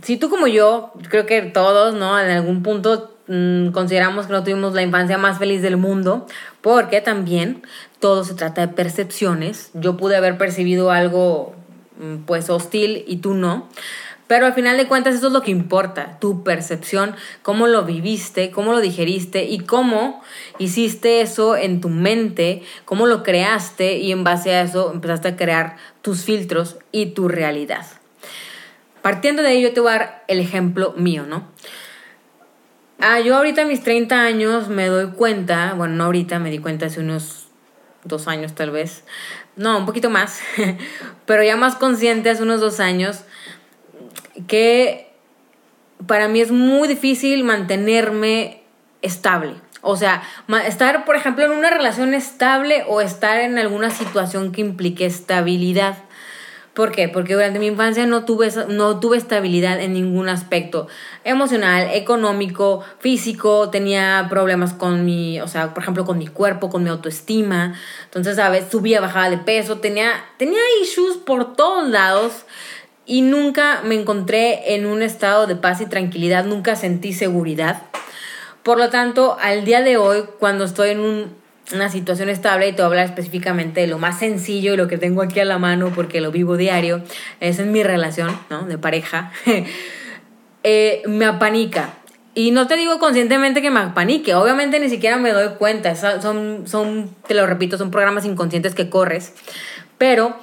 si 0.02 0.18
tú 0.18 0.30
como 0.30 0.48
yo, 0.48 0.94
creo 1.10 1.26
que 1.26 1.42
todos, 1.42 1.96
¿no? 1.96 2.20
En 2.20 2.30
algún 2.30 2.64
punto 2.64 3.16
mm, 3.28 3.70
consideramos 3.70 4.28
que 4.28 4.34
no 4.34 4.44
tuvimos 4.44 4.74
la 4.74 4.82
infancia 4.82 5.18
más 5.18 5.40
feliz 5.40 5.62
del 5.62 5.78
mundo, 5.78 6.28
porque 6.62 7.02
también 7.02 7.64
todo 8.00 8.24
se 8.24 8.34
trata 8.34 8.68
de 8.68 8.74
percepciones. 8.74 9.72
Yo 9.74 9.98
pude 9.98 10.18
haber 10.18 10.38
percibido 10.38 10.92
algo 10.92 11.56
mm, 12.00 12.26
pues 12.26 12.50
hostil 12.50 13.04
y 13.08 13.18
tú 13.18 13.34
no. 13.34 13.70
Pero 14.28 14.46
al 14.46 14.54
final 14.54 14.78
de 14.78 14.88
cuentas 14.88 15.16
eso 15.16 15.28
es 15.28 15.34
lo 15.34 15.42
que 15.42 15.52
importa, 15.52 16.18
tu 16.20 16.44
percepción, 16.44 17.16
cómo 17.42 17.68
lo 17.68 17.84
viviste, 17.84 18.52
cómo 18.52 18.72
lo 18.72 18.80
digeriste 18.80 19.44
y 19.44 19.60
cómo 19.60 20.24
hiciste 20.60 21.22
eso 21.22 21.58
en 21.58 21.82
tu 21.82 21.90
mente, 21.90 22.64
cómo 22.86 23.06
lo 23.06 23.22
creaste 23.22 23.98
y 23.98 24.12
en 24.12 24.24
base 24.24 24.54
a 24.54 24.62
eso 24.62 24.92
empezaste 24.94 25.28
a 25.30 25.36
crear 25.36 25.76
tus 26.02 26.24
filtros 26.24 26.78
y 26.92 27.08
tu 27.08 27.28
realidad. 27.28 27.86
Partiendo 29.02 29.44
de 29.44 29.52
ello 29.52 29.74
te 29.74 29.82
voy 29.82 29.92
a 29.92 29.98
dar 29.98 30.24
el 30.30 30.40
ejemplo 30.40 30.94
mío, 30.96 31.26
¿no? 31.28 31.46
Ah, 33.00 33.20
yo 33.20 33.36
ahorita 33.36 33.64
a 33.64 33.66
mis 33.66 33.84
30 33.84 34.22
años 34.22 34.70
me 34.70 34.88
doy 34.88 35.12
cuenta, 35.12 35.74
bueno, 35.74 35.96
no 35.96 36.06
ahorita, 36.06 36.40
me 36.40 36.50
di 36.50 36.60
cuenta 36.60 36.86
hace 36.86 37.02
unos 37.02 37.48
dos 38.06 38.30
años 38.30 38.56
tal 38.56 38.72
vez, 38.72 39.04
no, 39.58 39.78
un 39.78 39.86
poquito 39.86 40.10
más, 40.10 40.40
pero 41.26 41.44
ya 41.44 41.58
más 41.58 41.76
consciente 41.76 42.30
hace 42.30 42.44
unos 42.44 42.62
dos 42.62 42.80
años, 42.80 43.24
que 44.48 45.12
para 46.08 46.28
mí 46.28 46.42
es 46.42 46.52
muy 46.52 46.88
difícil 46.88 47.44
mantenerme 47.44 48.62
estable. 49.02 49.56
O 49.82 49.98
sea, 49.98 50.24
estar, 50.66 51.04
por 51.04 51.16
ejemplo, 51.16 51.46
en 51.46 51.52
una 51.52 51.70
relación 51.70 52.14
estable 52.14 52.86
o 52.88 53.02
estar 53.02 53.40
en 53.42 53.58
alguna 53.60 53.90
situación 53.90 54.52
que 54.52 54.62
implique 54.62 55.06
estabilidad. 55.06 55.98
¿Por 56.74 56.92
qué? 56.92 57.08
Porque 57.08 57.34
durante 57.34 57.60
mi 57.60 57.68
infancia 57.68 58.08
no 58.08 58.26
tuve, 58.26 58.50
no 58.70 59.00
tuve 59.00 59.18
estabilidad 59.18 59.80
en 59.80 59.94
ningún 59.94 60.28
aspecto 60.28 60.88
emocional, 61.24 61.90
económico, 61.94 62.84
físico, 62.98 63.70
tenía 63.70 64.26
problemas 64.28 64.74
con 64.74 65.06
mi, 65.06 65.40
o 65.40 65.48
sea, 65.48 65.74
por 65.76 65.84
ejemplo, 65.84 66.04
con 66.04 66.18
mi 66.18 66.28
cuerpo, 66.28 66.72
con 66.72 66.84
mi 66.84 66.90
autoestima. 66.90 67.76
Entonces, 68.06 68.38
¿sabes? 68.38 68.72
Subía, 68.72 69.02
bajaba 69.02 69.30
de 69.30 69.38
peso, 69.38 69.80
tenía, 69.80 70.14
tenía 70.38 70.62
issues 70.82 71.18
por 71.18 71.56
todos 71.56 71.90
lados 71.90 72.46
y 73.06 73.22
nunca 73.22 73.82
me 73.84 73.96
encontré 73.96 74.76
en 74.76 74.86
un 74.86 75.02
estado 75.02 75.48
de 75.48 75.56
paz 75.56 75.82
y 75.82 75.86
tranquilidad, 75.86 76.46
nunca 76.46 76.76
sentí 76.76 77.14
seguridad. 77.14 77.84
Por 78.64 78.78
lo 78.78 78.90
tanto, 78.90 79.38
al 79.42 79.66
día 79.66 79.82
de 79.82 79.98
hoy, 79.98 80.24
cuando 80.40 80.64
estoy 80.64 80.92
en 80.92 81.32
una 81.74 81.90
situación 81.90 82.30
estable, 82.30 82.70
y 82.70 82.72
te 82.72 82.78
voy 82.78 82.84
a 82.84 82.88
hablar 82.88 83.06
específicamente 83.06 83.82
de 83.82 83.88
lo 83.88 83.98
más 83.98 84.20
sencillo 84.20 84.74
y 84.74 84.78
lo 84.78 84.88
que 84.88 84.98
tengo 84.98 85.22
aquí 85.22 85.40
a 85.40 85.46
la 85.46 85.58
mano 85.58 85.92
porque 85.94 86.22
lo 86.22 86.32
vivo 86.32 86.56
diario, 86.56 87.02
es 87.42 87.60
en 87.60 87.72
mi 87.72 87.84
relación 87.84 88.38
¿no? 88.50 88.66
de 88.66 88.78
pareja, 88.78 89.32
eh, 90.64 91.02
me 91.08 91.26
apanica. 91.26 91.96
Y 92.36 92.50
no 92.52 92.66
te 92.66 92.78
digo 92.78 92.98
conscientemente 92.98 93.62
que 93.62 93.70
me 93.70 93.82
apanique, 93.82 94.34
obviamente 94.34 94.80
ni 94.80 94.90
siquiera 94.90 95.18
me 95.18 95.32
doy 95.32 95.50
cuenta, 95.60 95.96
son, 95.96 96.68
son, 96.68 97.16
te 97.28 97.36
lo 97.36 97.46
repito, 97.46 97.78
son 97.78 97.92
programas 97.92 98.26
inconscientes 98.26 98.74
que 98.74 98.90
corres, 98.90 99.34
pero 100.00 100.36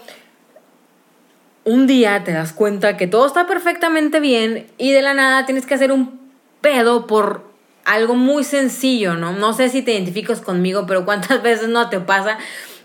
un 1.71 1.87
día 1.87 2.25
te 2.25 2.33
das 2.33 2.53
cuenta 2.53 2.97
que 2.97 3.07
todo 3.07 3.27
está 3.27 3.47
perfectamente 3.47 4.19
bien 4.19 4.67
y 4.77 4.91
de 4.91 5.03
la 5.03 5.15
nada 5.15 5.47
tienes 5.47 5.67
que 5.67 5.75
hacer 5.75 5.93
un 5.93 6.19
pedo 6.61 7.07
por 7.07 7.49
algo 7.85 8.17
muy 8.17 8.43
sencillo, 8.43 9.15
¿no? 9.15 9.33
No 9.33 9.53
sé 9.53 9.69
si 9.69 9.81
te 9.83 9.93
identificas 9.93 10.41
conmigo, 10.41 10.85
pero 10.87 11.05
cuántas 11.05 11.43
veces 11.45 11.69
no 11.69 11.89
te 11.89 12.00
pasa 12.00 12.39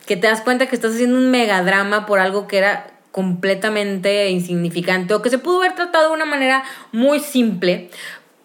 que 0.05 0.17
te 0.17 0.27
das 0.27 0.41
cuenta 0.41 0.67
que 0.67 0.75
estás 0.75 0.93
haciendo 0.93 1.17
un 1.17 1.31
megadrama 1.31 2.05
por 2.05 2.19
algo 2.19 2.47
que 2.47 2.59
era 2.59 2.91
completamente 3.11 4.29
insignificante 4.29 5.15
o 5.15 5.21
que 5.23 5.31
se 5.31 5.39
pudo 5.39 5.61
haber 5.61 5.73
tratado 5.73 6.09
de 6.09 6.13
una 6.13 6.25
manera 6.25 6.63
muy 6.91 7.19
simple, 7.19 7.89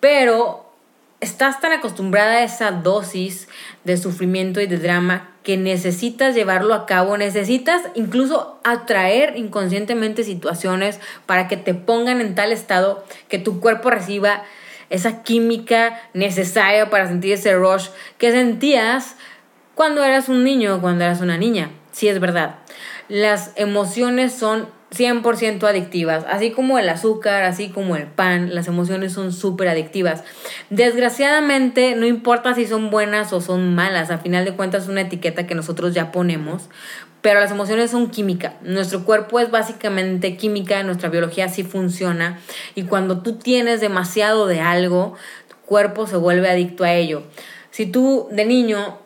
pero 0.01 0.73
estás 1.21 1.61
tan 1.61 1.73
acostumbrada 1.73 2.37
a 2.37 2.45
esa 2.45 2.71
dosis 2.71 3.47
de 3.85 3.99
sufrimiento 3.99 4.63
y 4.63 4.67
de 4.67 4.79
drama 4.79 5.30
que 5.43 5.57
necesitas 5.57 6.35
llevarlo 6.35 6.75
a 6.75 6.87
cabo, 6.87 7.17
necesitas 7.17 7.83
incluso 7.95 8.59
atraer 8.63 9.37
inconscientemente 9.37 10.25
situaciones 10.25 11.01
para 11.27 11.49
que 11.49 11.57
te 11.57 11.75
pongan 11.75 12.21
en 12.21 12.35
tal 12.35 12.53
estado 12.53 13.05
que 13.29 13.39
tu 13.39 13.61
cuerpo 13.61 13.91
reciba 13.91 14.43
esa 14.91 15.23
química 15.23 16.01
necesaria 16.15 16.91
para 16.91 17.09
sentir 17.09 17.33
ese 17.33 17.55
rush 17.55 17.89
que 18.19 18.33
sentías 18.33 19.17
cuando 19.75 20.05
eras 20.05 20.29
un 20.29 20.45
niño 20.45 20.77
o 20.77 20.81
cuando 20.81 21.05
eras 21.05 21.21
una 21.21 21.39
niña. 21.39 21.71
Sí 21.93 22.09
es 22.09 22.21
verdad. 22.21 22.57
Las 23.09 23.53
emociones 23.57 24.33
son 24.33 24.69
100% 24.91 25.63
adictivas, 25.69 26.25
así 26.29 26.51
como 26.51 26.79
el 26.79 26.89
azúcar, 26.89 27.45
así 27.45 27.69
como 27.69 27.95
el 27.97 28.07
pan, 28.07 28.55
las 28.55 28.67
emociones 28.67 29.13
son 29.13 29.33
súper 29.33 29.69
adictivas. 29.69 30.25
Desgraciadamente, 30.69 31.95
no 31.95 32.07
importa 32.07 32.55
si 32.55 32.67
son 32.67 32.91
buenas 32.91 33.33
o 33.33 33.41
son 33.41 33.75
malas, 33.75 34.11
a 34.11 34.19
final 34.19 34.45
de 34.45 34.55
cuentas 34.55 34.85
es 34.85 34.89
una 34.89 35.03
etiqueta 35.03 35.47
que 35.47 35.55
nosotros 35.55 35.95
ya 35.95 36.11
ponemos, 36.11 36.69
pero 37.21 37.39
las 37.39 37.51
emociones 37.51 37.91
son 37.93 38.11
química. 38.11 38.55
Nuestro 38.63 39.05
cuerpo 39.05 39.39
es 39.39 39.51
básicamente 39.51 40.37
química, 40.37 40.83
nuestra 40.83 41.09
biología 41.09 41.49
sí 41.49 41.63
funciona 41.63 42.41
y 42.75 42.85
cuando 42.85 43.23
tú 43.23 43.37
tienes 43.37 43.81
demasiado 43.81 44.47
de 44.47 44.61
algo, 44.61 45.15
tu 45.49 45.57
cuerpo 45.67 46.07
se 46.07 46.17
vuelve 46.17 46.51
adicto 46.51 46.83
a 46.83 46.95
ello. 46.95 47.23
Si 47.71 47.87
tú 47.87 48.27
de 48.33 48.45
niño 48.45 48.99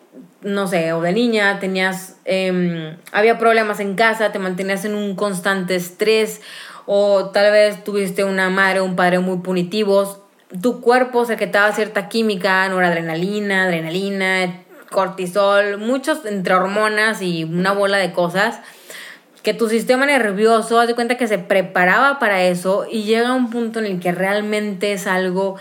no 0.45 0.69
sé, 0.69 0.93
o 0.93 1.01
de 1.01 1.13
niña 1.13 1.59
tenías, 1.59 2.17
em, 2.25 2.97
había 3.13 3.39
problemas 3.39 3.81
en 3.81 3.95
casa, 3.95 4.31
te 4.31 4.39
mantenías 4.39 4.85
en 4.85 4.95
un 4.95 5.17
constante 5.17 5.75
estrés, 5.75 6.41
o 6.87 7.31
tal 7.31 7.51
vez 7.51 7.83
tuviste 7.83 8.25
una 8.25 8.51
madre 8.51 8.81
o 8.81 8.85
un 8.85 8.95
padre 8.95 9.19
muy 9.19 9.39
punitivos, 9.39 10.21
tu 10.61 10.81
cuerpo 10.81 11.25
secretaba 11.25 11.73
cierta 11.73 12.09
química, 12.09 12.69
noradrenalina, 12.69 13.65
adrenalina, 13.65 14.63
cortisol, 14.91 15.79
muchos 15.79 16.25
entre 16.27 16.55
hormonas 16.55 17.23
y 17.23 17.45
una 17.45 17.73
bola 17.73 17.99
de 17.99 18.13
cosas, 18.13 18.61
que 19.43 19.53
tu 19.53 19.69
sistema 19.69 20.07
nervioso, 20.07 20.79
haz 20.79 20.87
de 20.87 20.95
cuenta 20.95 21.17
que 21.17 21.27
se 21.27 21.39
preparaba 21.39 22.19
para 22.19 22.43
eso 22.45 22.87
y 22.91 23.03
llega 23.03 23.35
un 23.35 23.51
punto 23.51 23.79
en 23.79 23.87
el 23.87 24.01
que 24.01 24.13
realmente 24.13 24.93
es 24.93 25.07
algo 25.07 25.57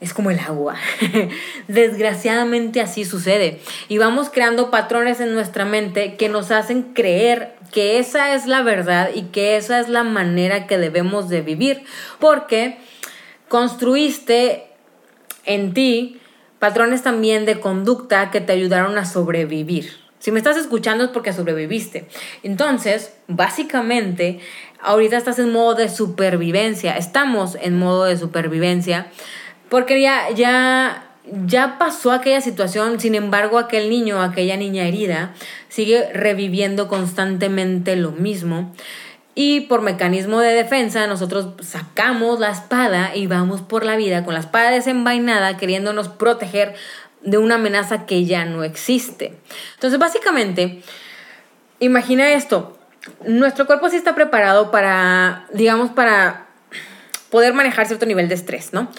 es 0.00 0.12
como 0.12 0.30
el 0.30 0.38
agua. 0.38 0.76
Desgraciadamente 1.68 2.80
así 2.80 3.04
sucede. 3.04 3.60
Y 3.88 3.98
vamos 3.98 4.28
creando 4.30 4.70
patrones 4.70 5.20
en 5.20 5.34
nuestra 5.34 5.64
mente 5.64 6.16
que 6.16 6.28
nos 6.28 6.50
hacen 6.50 6.82
creer 6.94 7.54
que 7.72 7.98
esa 7.98 8.34
es 8.34 8.46
la 8.46 8.62
verdad 8.62 9.10
y 9.14 9.22
que 9.24 9.56
esa 9.56 9.80
es 9.80 9.88
la 9.88 10.04
manera 10.04 10.66
que 10.66 10.78
debemos 10.78 11.28
de 11.28 11.40
vivir. 11.40 11.82
Porque 12.18 12.78
construiste 13.48 14.66
en 15.44 15.72
ti 15.72 16.20
patrones 16.58 17.02
también 17.02 17.46
de 17.46 17.60
conducta 17.60 18.30
que 18.30 18.40
te 18.40 18.52
ayudaron 18.52 18.98
a 18.98 19.06
sobrevivir. 19.06 20.06
Si 20.18 20.32
me 20.32 20.38
estás 20.38 20.56
escuchando 20.56 21.04
es 21.04 21.10
porque 21.10 21.32
sobreviviste. 21.32 22.08
Entonces, 22.42 23.14
básicamente, 23.28 24.40
ahorita 24.80 25.16
estás 25.16 25.38
en 25.38 25.52
modo 25.52 25.74
de 25.74 25.88
supervivencia. 25.88 26.96
Estamos 26.96 27.56
en 27.60 27.78
modo 27.78 28.04
de 28.04 28.16
supervivencia 28.16 29.06
porque 29.68 30.00
ya, 30.00 30.30
ya, 30.30 31.08
ya 31.46 31.78
pasó 31.78 32.12
aquella 32.12 32.40
situación, 32.40 33.00
sin 33.00 33.14
embargo 33.14 33.58
aquel 33.58 33.90
niño, 33.90 34.22
aquella 34.22 34.56
niña 34.56 34.84
herida, 34.84 35.34
sigue 35.68 36.12
reviviendo 36.12 36.88
constantemente 36.88 37.96
lo 37.96 38.12
mismo. 38.12 38.72
Y 39.38 39.62
por 39.62 39.82
mecanismo 39.82 40.40
de 40.40 40.54
defensa, 40.54 41.06
nosotros 41.06 41.48
sacamos 41.60 42.40
la 42.40 42.50
espada 42.50 43.14
y 43.14 43.26
vamos 43.26 43.60
por 43.60 43.84
la 43.84 43.96
vida 43.96 44.24
con 44.24 44.32
la 44.32 44.40
espada 44.40 44.70
desenvainada, 44.70 45.58
queriéndonos 45.58 46.08
proteger 46.08 46.74
de 47.20 47.36
una 47.36 47.56
amenaza 47.56 48.06
que 48.06 48.24
ya 48.24 48.46
no 48.46 48.64
existe. 48.64 49.34
Entonces, 49.74 49.98
básicamente, 49.98 50.82
imagina 51.80 52.32
esto. 52.32 52.78
Nuestro 53.26 53.66
cuerpo 53.66 53.90
sí 53.90 53.96
está 53.96 54.14
preparado 54.14 54.70
para, 54.70 55.46
digamos, 55.52 55.90
para 55.90 56.46
poder 57.30 57.52
manejar 57.52 57.86
cierto 57.86 58.06
nivel 58.06 58.28
de 58.28 58.36
estrés, 58.36 58.72
¿no? 58.72 58.90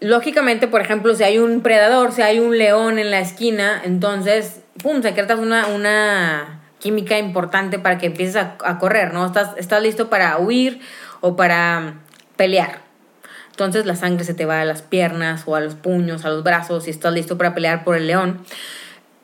Lógicamente, 0.00 0.66
por 0.66 0.80
ejemplo, 0.80 1.14
si 1.14 1.22
hay 1.22 1.38
un 1.38 1.60
predador, 1.60 2.12
si 2.12 2.22
hay 2.22 2.40
un 2.40 2.58
león 2.58 2.98
en 2.98 3.10
la 3.10 3.20
esquina, 3.20 3.80
entonces, 3.84 4.60
pum, 4.82 5.02
secretas 5.02 5.38
una, 5.38 5.66
una 5.68 6.62
química 6.78 7.18
importante 7.18 7.78
para 7.78 7.98
que 7.98 8.06
empieces 8.06 8.36
a, 8.36 8.78
correr, 8.78 9.12
¿no? 9.12 9.26
Estás, 9.26 9.50
estás 9.56 9.82
listo 9.82 10.10
para 10.10 10.38
huir 10.38 10.80
o 11.20 11.36
para 11.36 11.94
pelear. 12.36 12.80
Entonces 13.50 13.84
la 13.84 13.94
sangre 13.94 14.24
se 14.24 14.32
te 14.32 14.46
va 14.46 14.62
a 14.62 14.64
las 14.64 14.80
piernas 14.80 15.42
o 15.46 15.54
a 15.54 15.60
los 15.60 15.74
puños, 15.74 16.24
a 16.24 16.30
los 16.30 16.42
brazos 16.42 16.86
y 16.86 16.90
estás 16.90 17.12
listo 17.12 17.36
para 17.36 17.54
pelear 17.54 17.84
por 17.84 17.96
el 17.96 18.06
león. 18.06 18.40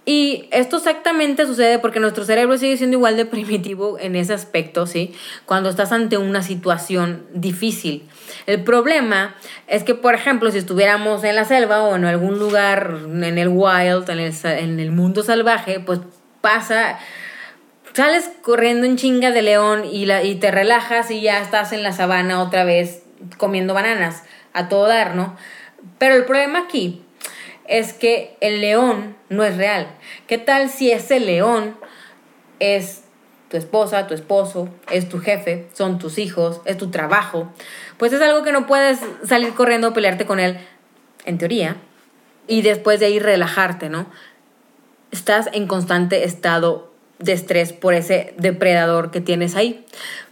Y 0.04 0.49
esto 0.52 0.76
exactamente 0.76 1.47
sucede 1.47 1.78
porque 1.80 1.99
nuestro 1.99 2.25
cerebro 2.25 2.56
sigue 2.59 2.76
siendo 2.76 2.97
igual 2.97 3.16
de 3.16 3.25
primitivo 3.26 3.99
en 3.99 4.14
ese 4.14 4.35
aspecto, 4.35 4.87
¿sí? 4.87 5.14
Cuando 5.47 5.68
estás 5.68 5.90
ante 5.90 6.18
una 6.18 6.42
situación 6.42 7.26
difícil. 7.33 8.09
El 8.46 8.62
problema 8.62 9.34
es 9.66 9.82
que, 9.84 9.94
por 9.94 10.14
ejemplo, 10.14 10.50
si 10.50 10.58
estuviéramos 10.58 11.24
en 11.24 11.36
la 11.36 11.44
selva 11.44 11.82
o 11.82 11.96
en 11.96 12.04
algún 12.04 12.38
lugar 12.38 12.98
en 13.04 13.38
el 13.38 13.48
wild, 13.48 14.08
en 14.10 14.18
el, 14.18 14.34
en 14.44 14.80
el 14.80 14.92
mundo 14.92 15.22
salvaje, 15.22 15.80
pues 15.80 16.00
pasa 16.40 16.98
sales 17.96 18.30
corriendo 18.42 18.86
en 18.86 18.96
chinga 18.96 19.30
de 19.30 19.40
león 19.40 19.86
y, 19.90 20.04
la, 20.04 20.22
y 20.22 20.34
te 20.34 20.50
relajas 20.50 21.10
y 21.10 21.22
ya 21.22 21.40
estás 21.40 21.72
en 21.72 21.82
la 21.82 21.92
sabana 21.92 22.42
otra 22.42 22.62
vez 22.62 23.02
comiendo 23.38 23.72
bananas 23.72 24.22
a 24.52 24.68
todo 24.68 24.86
dar, 24.86 25.14
¿no? 25.14 25.34
Pero 25.98 26.14
el 26.14 26.26
problema 26.26 26.58
aquí 26.60 27.02
es 27.66 27.94
que 27.94 28.36
el 28.42 28.60
león 28.60 29.16
no 29.30 29.44
es 29.44 29.56
real. 29.56 29.88
¿Qué 30.26 30.36
tal 30.36 30.68
si 30.68 30.90
ese 30.90 31.20
león 31.20 31.74
es 32.58 33.04
tu 33.48 33.56
esposa, 33.56 34.06
tu 34.06 34.12
esposo, 34.12 34.68
es 34.90 35.08
tu 35.08 35.18
jefe, 35.18 35.66
son 35.72 35.98
tus 35.98 36.18
hijos, 36.18 36.60
es 36.66 36.76
tu 36.76 36.90
trabajo? 36.90 37.50
Pues 37.98 38.12
es 38.12 38.20
algo 38.20 38.42
que 38.42 38.52
no 38.52 38.66
puedes 38.66 39.00
salir 39.24 39.54
corriendo 39.54 39.88
a 39.88 39.94
pelearte 39.94 40.26
con 40.26 40.38
él, 40.38 40.58
en 41.24 41.38
teoría, 41.38 41.76
y 42.46 42.62
después 42.62 43.00
de 43.00 43.06
ahí 43.06 43.18
relajarte, 43.18 43.88
¿no? 43.88 44.06
Estás 45.10 45.48
en 45.52 45.66
constante 45.66 46.24
estado 46.24 46.92
de 47.18 47.32
estrés 47.32 47.72
por 47.72 47.94
ese 47.94 48.34
depredador 48.36 49.10
que 49.10 49.20
tienes 49.20 49.56
ahí. 49.56 49.84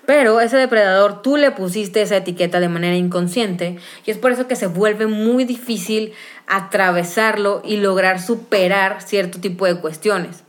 Pero 0.07 0.41
ese 0.41 0.59
depredador 0.59 1.23
tú 1.23 1.37
le 1.37 1.51
pusiste 1.51 2.03
esa 2.03 2.17
etiqueta 2.17 2.61
de 2.61 2.69
manera 2.69 2.95
inconsciente 2.95 3.79
y 4.05 4.11
es 4.11 4.19
por 4.19 4.33
eso 4.33 4.47
que 4.47 4.57
se 4.57 4.67
vuelve 4.67 5.07
muy 5.07 5.45
difícil 5.45 6.13
atravesarlo 6.47 7.63
y 7.65 7.79
lograr 7.79 8.21
superar 8.21 9.01
cierto 9.01 9.41
tipo 9.41 9.65
de 9.65 9.81
cuestiones. 9.81 10.43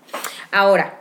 Ahora, 0.52 1.00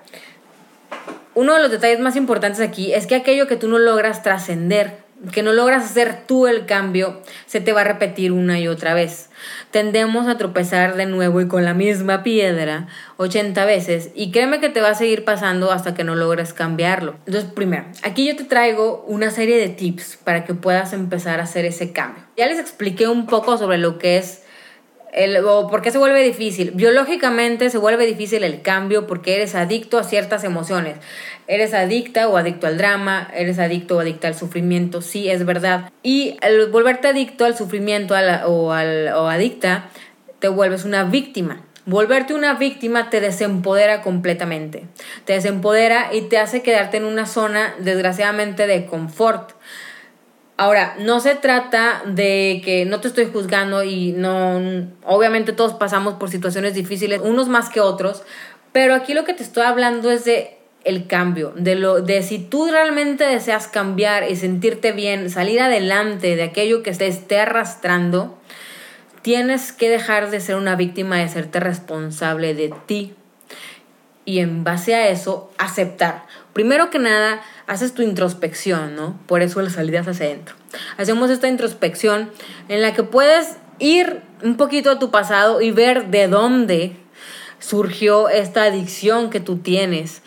uno 1.34 1.54
de 1.54 1.62
los 1.62 1.70
detalles 1.72 1.98
más 1.98 2.14
importantes 2.14 2.60
aquí 2.60 2.94
es 2.94 3.08
que 3.08 3.16
aquello 3.16 3.48
que 3.48 3.56
tú 3.56 3.68
no 3.68 3.78
logras 3.78 4.22
trascender 4.22 5.03
que 5.32 5.42
no 5.42 5.52
logras 5.52 5.84
hacer 5.84 6.26
tú 6.26 6.46
el 6.46 6.66
cambio, 6.66 7.22
se 7.46 7.60
te 7.60 7.72
va 7.72 7.82
a 7.82 7.84
repetir 7.84 8.32
una 8.32 8.60
y 8.60 8.68
otra 8.68 8.94
vez. 8.94 9.30
Tendemos 9.70 10.26
a 10.28 10.36
tropezar 10.36 10.96
de 10.96 11.06
nuevo 11.06 11.40
y 11.40 11.48
con 11.48 11.64
la 11.64 11.74
misma 11.74 12.22
piedra 12.22 12.88
80 13.16 13.64
veces 13.64 14.10
y 14.14 14.30
créeme 14.30 14.60
que 14.60 14.68
te 14.68 14.80
va 14.80 14.90
a 14.90 14.94
seguir 14.94 15.24
pasando 15.24 15.72
hasta 15.72 15.94
que 15.94 16.04
no 16.04 16.14
logres 16.14 16.52
cambiarlo. 16.52 17.16
Entonces, 17.26 17.50
primero, 17.50 17.84
aquí 18.02 18.26
yo 18.26 18.36
te 18.36 18.44
traigo 18.44 19.04
una 19.06 19.30
serie 19.30 19.56
de 19.56 19.68
tips 19.68 20.18
para 20.22 20.44
que 20.44 20.54
puedas 20.54 20.92
empezar 20.92 21.40
a 21.40 21.44
hacer 21.44 21.64
ese 21.64 21.92
cambio. 21.92 22.24
Ya 22.36 22.46
les 22.46 22.58
expliqué 22.58 23.08
un 23.08 23.26
poco 23.26 23.58
sobre 23.58 23.78
lo 23.78 23.98
que 23.98 24.18
es 24.18 24.43
o 25.44 25.68
por 25.68 25.82
qué 25.82 25.90
se 25.90 25.98
vuelve 25.98 26.22
difícil. 26.22 26.72
Biológicamente 26.72 27.70
se 27.70 27.78
vuelve 27.78 28.06
difícil 28.06 28.42
el 28.44 28.62
cambio 28.62 29.06
porque 29.06 29.36
eres 29.36 29.54
adicto 29.54 29.98
a 29.98 30.04
ciertas 30.04 30.44
emociones. 30.44 30.96
Eres 31.46 31.74
adicta 31.74 32.28
o 32.28 32.36
adicto 32.36 32.66
al 32.66 32.78
drama, 32.78 33.30
eres 33.34 33.58
adicto 33.58 33.96
o 33.96 34.00
adicta 34.00 34.28
al 34.28 34.34
sufrimiento, 34.34 35.02
sí, 35.02 35.30
es 35.30 35.44
verdad. 35.44 35.90
Y 36.02 36.36
volverte 36.70 37.08
adicto 37.08 37.44
al 37.44 37.56
sufrimiento 37.56 38.14
o, 38.46 38.72
al, 38.72 39.08
o 39.08 39.28
adicta, 39.28 39.90
te 40.38 40.48
vuelves 40.48 40.84
una 40.84 41.04
víctima. 41.04 41.62
Volverte 41.86 42.32
una 42.32 42.54
víctima 42.54 43.10
te 43.10 43.20
desempodera 43.20 44.00
completamente. 44.00 44.86
Te 45.26 45.34
desempodera 45.34 46.14
y 46.14 46.22
te 46.22 46.38
hace 46.38 46.62
quedarte 46.62 46.96
en 46.96 47.04
una 47.04 47.26
zona, 47.26 47.74
desgraciadamente, 47.78 48.66
de 48.66 48.86
confort. 48.86 49.50
Ahora, 50.56 50.94
no 51.00 51.18
se 51.18 51.34
trata 51.34 52.02
de 52.06 52.62
que 52.64 52.84
no 52.84 53.00
te 53.00 53.08
estoy 53.08 53.26
juzgando 53.26 53.82
y 53.82 54.12
no, 54.12 54.60
obviamente 55.04 55.52
todos 55.52 55.74
pasamos 55.74 56.14
por 56.14 56.30
situaciones 56.30 56.74
difíciles, 56.74 57.20
unos 57.22 57.48
más 57.48 57.70
que 57.70 57.80
otros, 57.80 58.22
pero 58.72 58.94
aquí 58.94 59.14
lo 59.14 59.24
que 59.24 59.34
te 59.34 59.42
estoy 59.42 59.64
hablando 59.64 60.12
es 60.12 60.24
de 60.24 60.58
el 60.84 61.06
cambio, 61.06 61.52
de 61.56 61.74
lo 61.74 62.02
de 62.02 62.22
si 62.22 62.38
tú 62.38 62.68
realmente 62.70 63.24
deseas 63.24 63.66
cambiar 63.66 64.30
y 64.30 64.36
sentirte 64.36 64.92
bien, 64.92 65.28
salir 65.28 65.60
adelante 65.60 66.36
de 66.36 66.44
aquello 66.44 66.82
que 66.82 66.92
te 66.92 67.08
esté 67.08 67.40
arrastrando, 67.40 68.38
tienes 69.22 69.72
que 69.72 69.88
dejar 69.88 70.30
de 70.30 70.40
ser 70.40 70.56
una 70.56 70.76
víctima, 70.76 71.16
de 71.16 71.28
serte 71.28 71.58
responsable 71.58 72.54
de 72.54 72.72
ti. 72.86 73.14
Y 74.26 74.40
en 74.40 74.64
base 74.64 74.94
a 74.94 75.08
eso, 75.08 75.50
aceptar. 75.58 76.26
Primero 76.52 76.90
que 76.90 76.98
nada, 76.98 77.42
haces 77.66 77.94
tu 77.94 78.02
introspección, 78.02 78.96
¿no? 78.96 79.18
Por 79.26 79.42
eso 79.42 79.62
las 79.62 79.74
salidas 79.74 80.06
hacia 80.06 80.26
adentro. 80.26 80.54
Hacemos 80.96 81.30
esta 81.30 81.48
introspección 81.48 82.30
en 82.68 82.82
la 82.82 82.94
que 82.94 83.02
puedes 83.02 83.56
ir 83.78 84.22
un 84.42 84.56
poquito 84.56 84.90
a 84.90 84.98
tu 84.98 85.10
pasado 85.10 85.60
y 85.60 85.70
ver 85.70 86.06
de 86.06 86.28
dónde 86.28 86.96
surgió 87.58 88.28
esta 88.28 88.64
adicción 88.64 89.30
que 89.30 89.40
tú 89.40 89.58
tienes. 89.58 90.22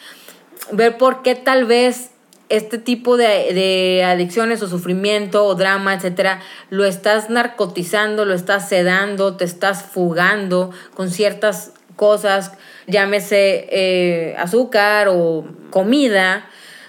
Ver 0.72 0.98
por 0.98 1.22
qué 1.22 1.36
tal 1.36 1.66
vez 1.66 2.12
este 2.50 2.78
tipo 2.78 3.18
de, 3.18 3.54
de, 3.54 4.04
adicciones 4.06 4.62
o 4.64 4.68
sufrimiento 4.68 5.46
o 5.46 5.56
drama, 5.56 5.94
etcétera, 5.94 6.42
lo 6.70 6.86
estás 6.86 7.30
narcotizando, 7.30 8.26
lo 8.26 8.34
estás 8.34 8.70
sedando, 8.70 9.36
te 9.36 9.44
estás 9.44 9.84
fugando 9.84 10.72
con 10.94 11.12
ciertas 11.12 11.74
cosas, 11.98 12.54
llámese 12.86 13.68
eh, 13.70 14.36
azúcar 14.38 15.10
o 15.10 15.46
comida, 15.70 16.48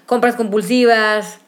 compras 0.09 0.37
compulsivas, 0.37 1.38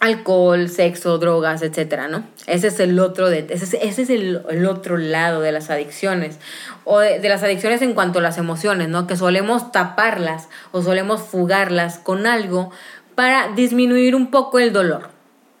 alcohol, 0.00 0.70
sexo, 0.70 1.18
drogas, 1.18 1.60
etcétera, 1.60 2.08
¿no? 2.08 2.24
Ese 2.46 2.68
es 2.68 2.80
el 2.80 2.98
otro 2.98 3.28
de, 3.28 3.46
ese, 3.50 3.86
es 3.86 3.98
el, 4.08 4.66
otro 4.66 4.96
lado 4.96 5.42
de 5.42 5.52
las 5.52 5.68
adicciones 5.68 6.38
o 6.84 6.98
de, 7.00 7.28
las 7.28 7.42
adicciones 7.42 7.82
en 7.82 7.92
cuanto 7.92 8.20
a 8.20 8.22
las 8.22 8.38
emociones, 8.38 8.88
¿no? 8.88 9.06
Que 9.06 9.18
solemos 9.18 9.70
taparlas 9.70 10.48
o 10.72 10.82
solemos 10.82 11.20
fugarlas 11.20 11.98
con 11.98 12.26
algo 12.26 12.70
para 13.14 13.48
disminuir 13.48 14.14
un 14.14 14.30
poco 14.30 14.58
el 14.58 14.72
dolor, 14.72 15.10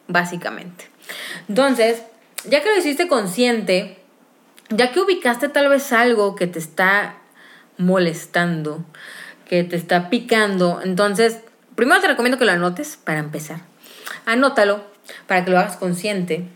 básicamente. 0.08 0.88
Entonces, 1.46 2.04
ya 2.48 2.62
que 2.62 2.70
lo 2.70 2.78
hiciste 2.78 3.06
consciente, 3.06 3.98
ya 4.70 4.92
que 4.92 5.00
ubicaste 5.00 5.50
tal 5.50 5.68
vez 5.68 5.92
algo 5.92 6.36
que 6.36 6.46
te 6.46 6.58
está 6.58 7.16
molestando, 7.76 8.82
que 9.46 9.62
te 9.62 9.76
está 9.76 10.08
picando, 10.08 10.80
entonces, 10.82 11.40
primero 11.74 12.00
te 12.00 12.08
recomiendo 12.08 12.38
que 12.38 12.44
lo 12.44 12.52
anotes 12.52 12.98
para 13.02 13.18
empezar. 13.18 13.60
Anótalo 14.26 14.84
para 15.26 15.44
que 15.44 15.50
lo 15.50 15.58
hagas 15.58 15.76
consciente 15.76 16.46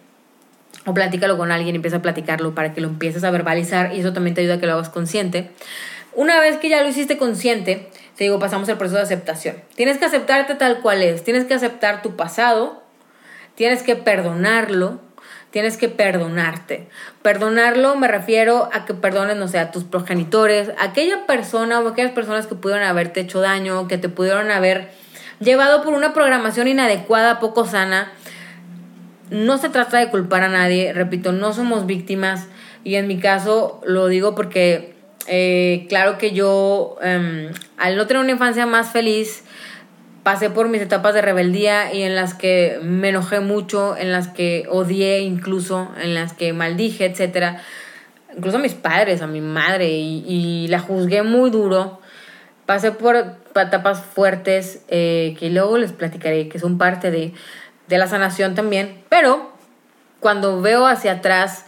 o 0.87 0.94
platícalo 0.94 1.37
con 1.37 1.52
alguien, 1.52 1.76
empieza 1.76 1.98
a 1.98 2.02
platicarlo 2.02 2.54
para 2.54 2.72
que 2.72 2.80
lo 2.80 2.88
empieces 2.88 3.25
a 3.25 3.30
verbalizar 3.30 3.94
y 3.94 4.00
eso 4.00 4.12
también 4.12 4.34
te 4.34 4.40
ayuda 4.40 4.54
a 4.54 4.60
que 4.60 4.66
lo 4.66 4.75
hagas 4.75 4.88
consciente. 4.88 5.50
Una 6.14 6.40
vez 6.40 6.56
que 6.56 6.68
ya 6.68 6.82
lo 6.82 6.88
hiciste 6.88 7.18
consciente, 7.18 7.90
te 8.16 8.25
digo, 8.25 8.38
pasamos 8.38 8.68
al 8.68 8.78
proceso 8.78 8.96
de 8.96 9.04
aceptación. 9.04 9.56
Tienes 9.76 9.98
que 9.98 10.06
aceptarte 10.06 10.54
tal 10.54 10.80
cual 10.80 11.02
es, 11.02 11.22
tienes 11.22 11.44
que 11.44 11.54
aceptar 11.54 12.02
tu 12.02 12.16
pasado, 12.16 12.82
tienes 13.54 13.82
que 13.82 13.96
perdonarlo, 13.96 15.00
tienes 15.50 15.76
que 15.76 15.88
perdonarte. 15.88 16.88
Perdonarlo 17.22 17.96
me 17.96 18.08
refiero 18.08 18.68
a 18.72 18.84
que 18.84 18.94
perdones, 18.94 19.37
no 19.37 19.46
sé, 19.46 19.58
a 19.58 19.70
tus 19.70 19.84
progenitores, 19.84 20.70
a 20.78 20.84
aquella 20.84 21.26
persona 21.26 21.80
o 21.80 21.88
aquellas 21.88 22.12
personas 22.12 22.46
que 22.46 22.54
pudieron 22.54 22.84
haberte 22.84 23.20
hecho 23.20 23.40
daño, 23.40 23.87
que 23.88 23.98
te 23.98 24.08
pudieron 24.08 24.50
haber 24.50 24.90
llevado 25.40 25.83
por 25.83 25.95
una 25.95 26.12
programación 26.12 26.68
inadecuada, 26.68 27.40
poco 27.40 27.66
sana. 27.66 28.12
No 29.30 29.59
se 29.59 29.68
trata 29.68 29.99
de 29.99 30.09
culpar 30.09 30.42
a 30.42 30.49
nadie, 30.49 30.92
repito, 30.92 31.33
no 31.33 31.52
somos 31.52 31.87
víctimas 31.87 32.47
y 32.85 32.95
en 32.95 33.07
mi 33.07 33.18
caso 33.18 33.80
lo 33.85 34.07
digo 34.07 34.35
porque 34.35 34.95
eh, 35.26 35.87
claro 35.90 36.16
que 36.16 36.33
yo, 36.33 36.97
em, 37.02 37.52
al 37.76 37.97
no 37.97 38.07
tener 38.07 38.23
una 38.23 38.33
infancia 38.33 38.64
más 38.64 38.90
feliz, 38.90 39.45
pasé 40.23 40.50
por 40.50 40.68
mis 40.68 40.83
etapas 40.83 41.14
de 41.14 41.23
rebeldía 41.23 41.92
y 41.92 42.02
en 42.02 42.14
las 42.14 42.35
que 42.35 42.78
me 42.83 43.11
enojé 43.11 43.40
mucho, 43.40 43.97
en 43.97 44.12
las 44.12 44.28
que 44.28 44.66
odié 44.71 45.21
incluso, 45.21 45.90
en 46.02 46.14
las 46.14 46.33
que 46.33 46.52
maldije, 46.52 47.07
etc. 47.07 47.59
Incluso 48.37 48.59
a 48.59 48.61
mis 48.61 48.75
padres, 48.75 49.23
a 49.23 49.26
mi 49.26 49.40
madre, 49.40 49.88
y, 49.90 50.66
la 50.68 50.80
juzgué 50.80 51.23
muy 51.23 51.50
duro. 51.50 52.00
Pasé 52.66 52.92
por 52.92 53.37
etapas 53.64 54.02
fuertes 54.02 54.83
eh, 54.88 55.37
que 55.38 55.50
luego 55.50 55.78
les 55.78 55.92
platicaré, 55.92 56.48
que 56.48 56.59
son 56.59 56.78
parte 56.78 57.11
de, 57.11 57.33
de 57.88 57.98
la 57.98 58.06
sanación 58.06 58.54
también. 58.54 59.02
Pero 59.09 59.52
cuando 60.20 60.61
veo 60.61 60.87
hacia 60.87 61.12
atrás, 61.12 61.64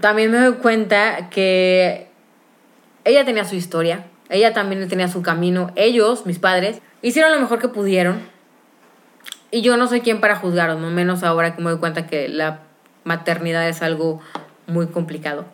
también 0.00 0.30
me 0.30 0.38
doy 0.38 0.54
cuenta 0.54 1.30
que 1.30 2.08
ella 3.04 3.24
tenía 3.24 3.44
su 3.44 3.54
historia, 3.54 4.06
ella 4.28 4.52
también 4.52 4.86
tenía 4.88 5.08
su 5.08 5.22
camino, 5.22 5.72
ellos, 5.76 6.26
mis 6.26 6.38
padres, 6.38 6.80
hicieron 7.02 7.32
lo 7.32 7.40
mejor 7.40 7.58
que 7.58 7.68
pudieron. 7.68 8.20
Y 9.50 9.62
yo 9.62 9.76
no 9.76 9.88
soy 9.88 10.00
quien 10.00 10.20
para 10.20 10.36
juzgarlos, 10.36 10.80
no 10.80 10.90
menos 10.90 11.22
ahora 11.22 11.56
que 11.56 11.62
me 11.62 11.70
doy 11.70 11.80
cuenta 11.80 12.06
que 12.06 12.28
la 12.28 12.60
maternidad 13.04 13.68
es 13.68 13.82
algo 13.82 14.20
muy 14.66 14.86
complicado. 14.86 15.44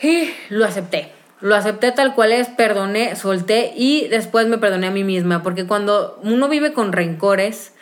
Y 0.00 0.30
lo 0.48 0.64
acepté. 0.64 1.12
Lo 1.40 1.54
acepté 1.54 1.92
tal 1.92 2.14
cual 2.14 2.32
es, 2.32 2.48
perdoné, 2.48 3.16
solté 3.16 3.72
y 3.76 4.08
después 4.08 4.46
me 4.46 4.58
perdoné 4.58 4.88
a 4.88 4.90
mí 4.90 5.04
misma, 5.04 5.42
porque 5.42 5.66
cuando 5.66 6.18
uno 6.22 6.48
vive 6.48 6.72
con 6.72 6.92
rencores, 6.92 7.72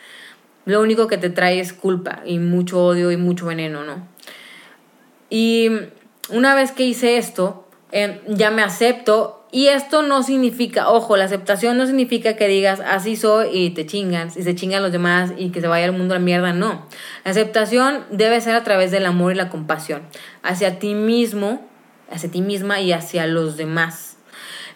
lo 0.65 0.81
único 0.81 1.07
que 1.07 1.17
te 1.17 1.29
trae 1.29 1.59
es 1.59 1.73
culpa 1.73 2.21
y 2.25 2.39
mucho 2.39 2.83
odio 2.83 3.11
y 3.11 3.17
mucho 3.17 3.45
veneno, 3.45 3.83
¿no? 3.83 4.07
Y 5.29 5.69
una 6.29 6.55
vez 6.55 6.71
que 6.71 6.83
hice 6.83 7.17
esto, 7.17 7.69
Em, 7.91 8.19
ya 8.27 8.51
me 8.51 8.61
acepto. 8.61 9.35
Y 9.51 9.67
esto 9.67 10.03
no 10.03 10.21
significa, 10.21 10.89
ojo, 10.89 11.17
la 11.17 11.25
aceptación 11.25 11.75
no 11.75 11.87
significa 11.87 12.35
que 12.35 12.47
digas 12.47 12.81
así 12.81 13.15
soy 13.15 13.49
y 13.51 13.69
te 13.71 13.87
chingan, 13.87 14.29
y 14.35 14.43
se 14.43 14.53
chingan 14.53 14.83
los 14.83 14.91
demás 14.91 15.31
y 15.35 15.49
que 15.49 15.59
se 15.59 15.67
vaya 15.67 15.85
el 15.85 15.91
mundo 15.91 16.13
a 16.13 16.19
la 16.19 16.23
mierda, 16.23 16.53
no. 16.53 16.85
La 17.25 17.31
aceptación 17.31 18.05
debe 18.11 18.41
ser 18.41 18.53
a 18.53 18.63
través 18.63 18.91
del 18.91 19.07
amor 19.07 19.31
y 19.31 19.35
la 19.35 19.49
compasión, 19.49 20.03
hacia 20.43 20.77
ti 20.77 20.93
mismo, 20.93 21.67
hacia 22.11 22.31
ti 22.31 22.41
misma 22.41 22.79
y 22.81 22.93
hacia 22.93 23.27
los 23.27 23.57
demás. 23.57 24.17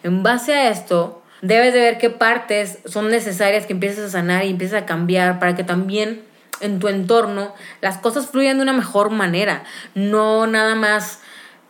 En 0.02 0.22
base 0.22 0.54
a 0.54 0.70
esto, 0.70 1.22
debes 1.42 1.72
de 1.72 1.80
ver 1.80 1.98
qué 1.98 2.10
partes 2.10 2.78
son 2.86 3.10
necesarias 3.10 3.66
que 3.66 3.72
empieces 3.72 4.04
a 4.04 4.10
sanar 4.10 4.44
y 4.44 4.50
empieces 4.50 4.80
a 4.80 4.86
cambiar 4.86 5.38
para 5.38 5.54
que 5.56 5.64
también 5.64 6.22
en 6.60 6.78
tu 6.78 6.88
entorno 6.88 7.54
las 7.80 7.98
cosas 7.98 8.26
fluyan 8.26 8.58
de 8.58 8.62
una 8.62 8.72
mejor 8.72 9.10
manera, 9.10 9.64
no 9.94 10.46
nada 10.46 10.74
más 10.74 11.20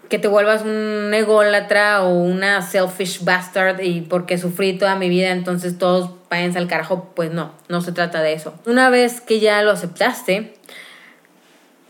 que 0.09 0.19
te 0.19 0.29
vuelvas 0.29 0.63
un 0.63 1.13
ególatra 1.15 2.03
o 2.03 2.11
una 2.11 2.63
selfish 2.63 3.25
bastard 3.25 3.81
y 3.81 4.03
porque 4.03 4.39
sufrí 4.39 4.77
toda 4.79 4.97
mi 4.97 5.09
vida, 5.09 5.31
entonces 5.31 5.79
todos 5.79 6.11
váyanse 6.31 6.59
al 6.59 6.69
carajo. 6.69 7.11
Pues 7.17 7.33
no, 7.33 7.53
no 7.69 7.81
se 7.81 7.93
trata 7.93 8.23
de 8.23 8.35
eso. 8.35 8.55
Una 8.67 8.91
vez 8.91 9.21
que 9.21 9.41
ya 9.41 9.63
lo 9.63 9.71
aceptaste, 9.71 10.55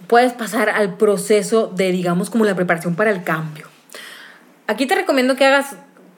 puedes 0.07 0.33
pasar 0.33 0.71
al 0.71 0.97
proceso 0.97 1.67
de, 1.75 1.93
digamos, 1.93 2.31
como 2.31 2.45
la 2.45 2.55
preparación 2.55 2.95
para 2.95 3.11
el 3.11 3.23
cambio. 3.23 3.69
Aquí 4.67 4.87
te 4.87 4.95
recomiendo 4.95 5.37
que 5.37 5.45
hagas 5.45 5.77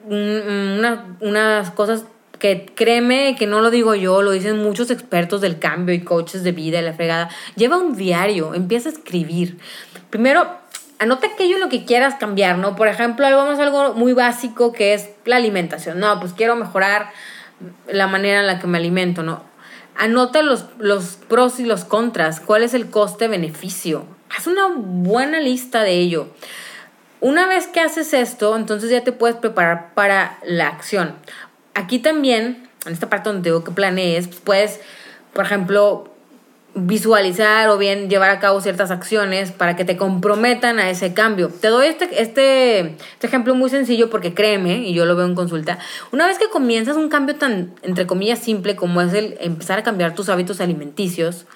unas 0.08 1.70
cosas 1.72 2.04
que 2.38 2.66
créeme 2.74 3.34
que 3.36 3.46
no 3.46 3.60
lo 3.60 3.70
digo 3.70 3.94
yo, 3.94 4.22
lo 4.22 4.30
dicen 4.30 4.62
muchos 4.62 4.90
expertos 4.90 5.40
del 5.40 5.58
cambio 5.58 5.94
y 5.94 6.00
coaches 6.00 6.42
de 6.42 6.52
vida 6.52 6.78
y 6.78 6.82
la 6.82 6.92
fregada. 6.92 7.28
Lleva 7.56 7.78
un 7.78 7.96
diario, 7.96 8.54
empieza 8.54 8.88
a 8.88 8.92
escribir. 8.92 9.58
Primero, 10.10 10.46
anota 10.98 11.26
aquello 11.26 11.56
en 11.56 11.62
lo 11.62 11.68
que 11.68 11.84
quieras 11.84 12.14
cambiar, 12.14 12.58
¿no? 12.58 12.76
Por 12.76 12.88
ejemplo, 12.88 13.26
algo 13.26 13.46
más 13.46 13.58
algo 13.58 13.94
muy 13.94 14.12
básico 14.12 14.72
que 14.72 14.94
es 14.94 15.10
la 15.24 15.36
alimentación. 15.36 15.98
No, 15.98 16.20
pues 16.20 16.32
quiero 16.32 16.56
mejorar 16.56 17.10
la 17.88 18.06
manera 18.06 18.40
en 18.40 18.46
la 18.46 18.58
que 18.58 18.66
me 18.66 18.78
alimento, 18.78 19.22
¿no? 19.22 19.42
Anota 19.98 20.42
los, 20.42 20.66
los 20.78 21.18
pros 21.28 21.60
y 21.60 21.64
los 21.64 21.84
contras, 21.84 22.40
cuál 22.40 22.62
es 22.62 22.74
el 22.74 22.90
coste-beneficio. 22.90 24.04
Haz 24.36 24.46
una 24.46 24.68
buena 24.74 25.40
lista 25.40 25.82
de 25.82 25.92
ello. 25.92 26.28
Una 27.20 27.46
vez 27.46 27.66
que 27.66 27.80
haces 27.80 28.12
esto, 28.12 28.56
entonces 28.56 28.90
ya 28.90 29.02
te 29.02 29.12
puedes 29.12 29.36
preparar 29.36 29.94
para 29.94 30.38
la 30.44 30.68
acción. 30.68 31.14
Aquí 31.74 31.98
también, 31.98 32.68
en 32.84 32.92
esta 32.92 33.08
parte 33.08 33.30
donde 33.30 33.50
digo 33.50 33.64
que 33.64 33.70
planees, 33.70 34.28
pues 34.28 34.40
puedes, 34.40 34.80
por 35.32 35.44
ejemplo, 35.44 36.15
visualizar 36.78 37.70
o 37.70 37.78
bien 37.78 38.10
llevar 38.10 38.28
a 38.28 38.38
cabo 38.38 38.60
ciertas 38.60 38.90
acciones 38.90 39.50
para 39.50 39.76
que 39.76 39.86
te 39.86 39.96
comprometan 39.96 40.78
a 40.78 40.90
ese 40.90 41.14
cambio. 41.14 41.48
Te 41.48 41.68
doy 41.68 41.86
este, 41.86 42.04
este, 42.20 42.80
este, 42.80 43.26
ejemplo 43.26 43.54
muy 43.54 43.70
sencillo 43.70 44.10
porque 44.10 44.34
créeme, 44.34 44.86
y 44.86 44.92
yo 44.92 45.06
lo 45.06 45.16
veo 45.16 45.24
en 45.24 45.34
consulta, 45.34 45.78
una 46.12 46.26
vez 46.26 46.38
que 46.38 46.50
comienzas 46.50 46.96
un 46.96 47.08
cambio 47.08 47.36
tan, 47.36 47.72
entre 47.82 48.06
comillas, 48.06 48.40
simple 48.40 48.76
como 48.76 49.00
es 49.00 49.14
el 49.14 49.38
empezar 49.40 49.78
a 49.78 49.82
cambiar 49.82 50.14
tus 50.14 50.28
hábitos 50.28 50.60
alimenticios, 50.60 51.46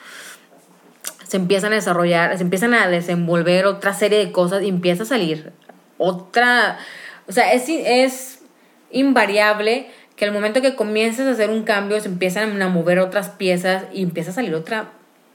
se 1.29 1.37
empiezan 1.37 1.75
a 1.75 1.77
desarrollar, 1.77 2.35
se 2.39 2.43
empiezan 2.43 2.73
a 2.73 2.89
desenvolver 2.89 3.67
otra 3.67 3.93
serie 3.93 4.19
de 4.19 4.33
cosas 4.33 4.63
y 4.63 4.69
empieza 4.69 5.03
a 5.03 5.07
salir 5.07 5.53
otra, 5.99 6.79
o 7.29 7.33
sea, 7.33 7.53
es, 7.53 7.65
es 7.69 8.41
invariable 8.91 9.91
que 10.17 10.25
al 10.25 10.33
momento 10.33 10.63
que 10.63 10.75
comiences 10.75 11.27
a 11.27 11.33
hacer 11.33 11.51
un 11.51 11.65
cambio 11.65 12.01
se 12.01 12.09
empiezan 12.09 12.61
a 12.63 12.69
mover 12.69 13.01
otras 13.01 13.29
piezas 13.29 13.85
y 13.93 14.03
empieza 14.03 14.31
a 14.31 14.35
salir 14.35 14.55
otra 14.55 14.93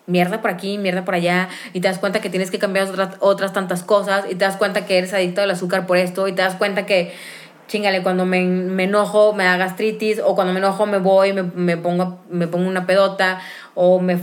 mierda 0.08 0.42
por 0.42 0.52
aquí, 0.52 0.78
mierda 0.78 1.06
por 1.06 1.16
allá, 1.16 1.50
y 1.74 1.82
te 1.82 1.88
das 1.88 2.00
cuenta 2.00 2.22
que 2.22 2.30
tienes 2.30 2.52
que 2.52 2.60
cambiar 2.60 2.88
otras, 2.88 3.16
otras 3.20 3.54
tantas 3.54 3.84
cosas, 3.84 4.26
y 4.30 4.36
te 4.36 4.46
das 4.46 4.58
cuenta 4.58 4.86
que 4.86 4.98
eres 4.98 5.14
adicto 5.14 5.42
al 5.42 5.52
azúcar 5.52 5.86
por 5.88 5.98
esto, 5.98 6.28
y 6.28 6.34
te 6.34 6.42
das 6.42 6.56
cuenta 6.56 6.86
que, 6.86 7.14
chingale, 7.68 8.04
cuando 8.04 8.26
me, 8.26 8.42
me 8.44 8.84
enojo 8.84 9.34
me 9.34 9.44
da 9.46 9.58
gastritis, 9.58 10.20
o 10.24 10.36
cuando 10.36 10.54
me 10.54 10.60
enojo 10.60 10.86
me 10.86 11.00
voy, 11.00 11.34
me, 11.34 11.44
me, 11.44 11.78
pongo, 11.78 12.20
me 12.30 12.48
pongo 12.48 12.68
una 12.68 12.86
pedota, 12.86 13.40
o 13.74 14.00
me, 14.00 14.20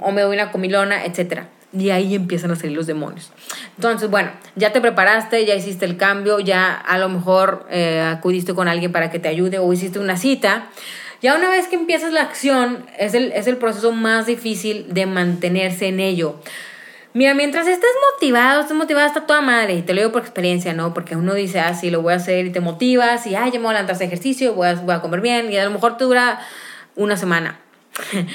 o 0.00 0.12
me 0.12 0.22
doy 0.22 0.36
una 0.36 0.50
comilona, 0.50 1.04
etc. 1.04 1.42
y 1.72 1.90
ahí 1.90 2.14
empiezan 2.14 2.50
a 2.50 2.56
salir 2.56 2.74
los 2.74 2.86
demonios. 2.86 3.30
Entonces, 3.76 4.08
bueno, 4.10 4.30
ya 4.54 4.72
te 4.72 4.80
preparaste, 4.80 5.44
ya 5.44 5.54
hiciste 5.54 5.84
el 5.84 5.98
cambio, 5.98 6.40
ya 6.40 6.72
a 6.72 6.96
lo 6.96 7.10
mejor 7.10 7.66
eh, 7.70 8.00
acudiste 8.00 8.54
con 8.54 8.68
alguien 8.68 8.92
para 8.92 9.10
que 9.10 9.18
te 9.18 9.28
ayude 9.28 9.58
o 9.58 9.70
hiciste 9.72 9.98
una 9.98 10.16
cita. 10.16 10.68
Ya 11.22 11.34
una 11.34 11.48
vez 11.48 11.68
que 11.68 11.76
empiezas 11.76 12.12
la 12.12 12.22
acción, 12.22 12.86
es 12.98 13.14
el, 13.14 13.32
es 13.32 13.46
el 13.46 13.56
proceso 13.56 13.92
más 13.92 14.26
difícil 14.26 14.86
de 14.92 15.06
mantenerse 15.06 15.88
en 15.88 16.00
ello. 16.00 16.36
Mira, 17.16 17.32
mientras 17.32 17.66
estés 17.66 17.90
motivado, 18.12 18.60
estés 18.60 18.76
motivada 18.76 19.06
hasta 19.06 19.24
toda 19.24 19.40
madre, 19.40 19.74
y 19.74 19.80
te 19.82 19.94
lo 19.94 20.02
digo 20.02 20.12
por 20.12 20.20
experiencia, 20.20 20.74
¿no? 20.74 20.92
Porque 20.92 21.16
uno 21.16 21.32
dice, 21.32 21.60
ah, 21.60 21.72
sí, 21.72 21.88
lo 21.88 22.02
voy 22.02 22.12
a 22.12 22.16
hacer 22.16 22.44
y 22.44 22.52
te 22.52 22.60
motivas, 22.60 23.26
y, 23.26 23.34
ay, 23.34 23.50
ya 23.52 23.58
me 23.58 23.64
voy 23.64 23.70
a 23.74 23.80
levantar 23.80 23.96
a 23.98 24.04
ejercicio, 24.04 24.52
voy 24.52 24.68
a, 24.68 24.74
voy 24.74 24.94
a 24.94 25.00
comer 25.00 25.22
bien, 25.22 25.50
y 25.50 25.56
a 25.56 25.64
lo 25.64 25.70
mejor 25.70 25.96
te 25.96 26.04
dura 26.04 26.40
una 26.94 27.16
semana. 27.16 27.58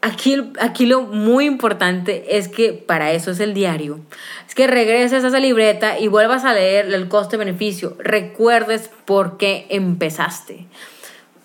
Aquí, 0.00 0.52
aquí 0.60 0.84
lo 0.84 1.00
muy 1.00 1.46
importante 1.46 2.36
es 2.36 2.48
que 2.48 2.74
para 2.74 3.12
eso 3.12 3.30
es 3.30 3.40
el 3.40 3.54
diario. 3.54 4.00
Es 4.46 4.54
que 4.54 4.66
regreses 4.66 5.24
a 5.24 5.28
esa 5.28 5.40
libreta 5.40 5.98
y 5.98 6.08
vuelvas 6.08 6.44
a 6.44 6.52
leer 6.52 6.92
el 6.92 7.08
coste-beneficio. 7.08 7.96
Recuerdes 7.98 8.90
por 9.06 9.38
qué 9.38 9.66
empezaste, 9.70 10.66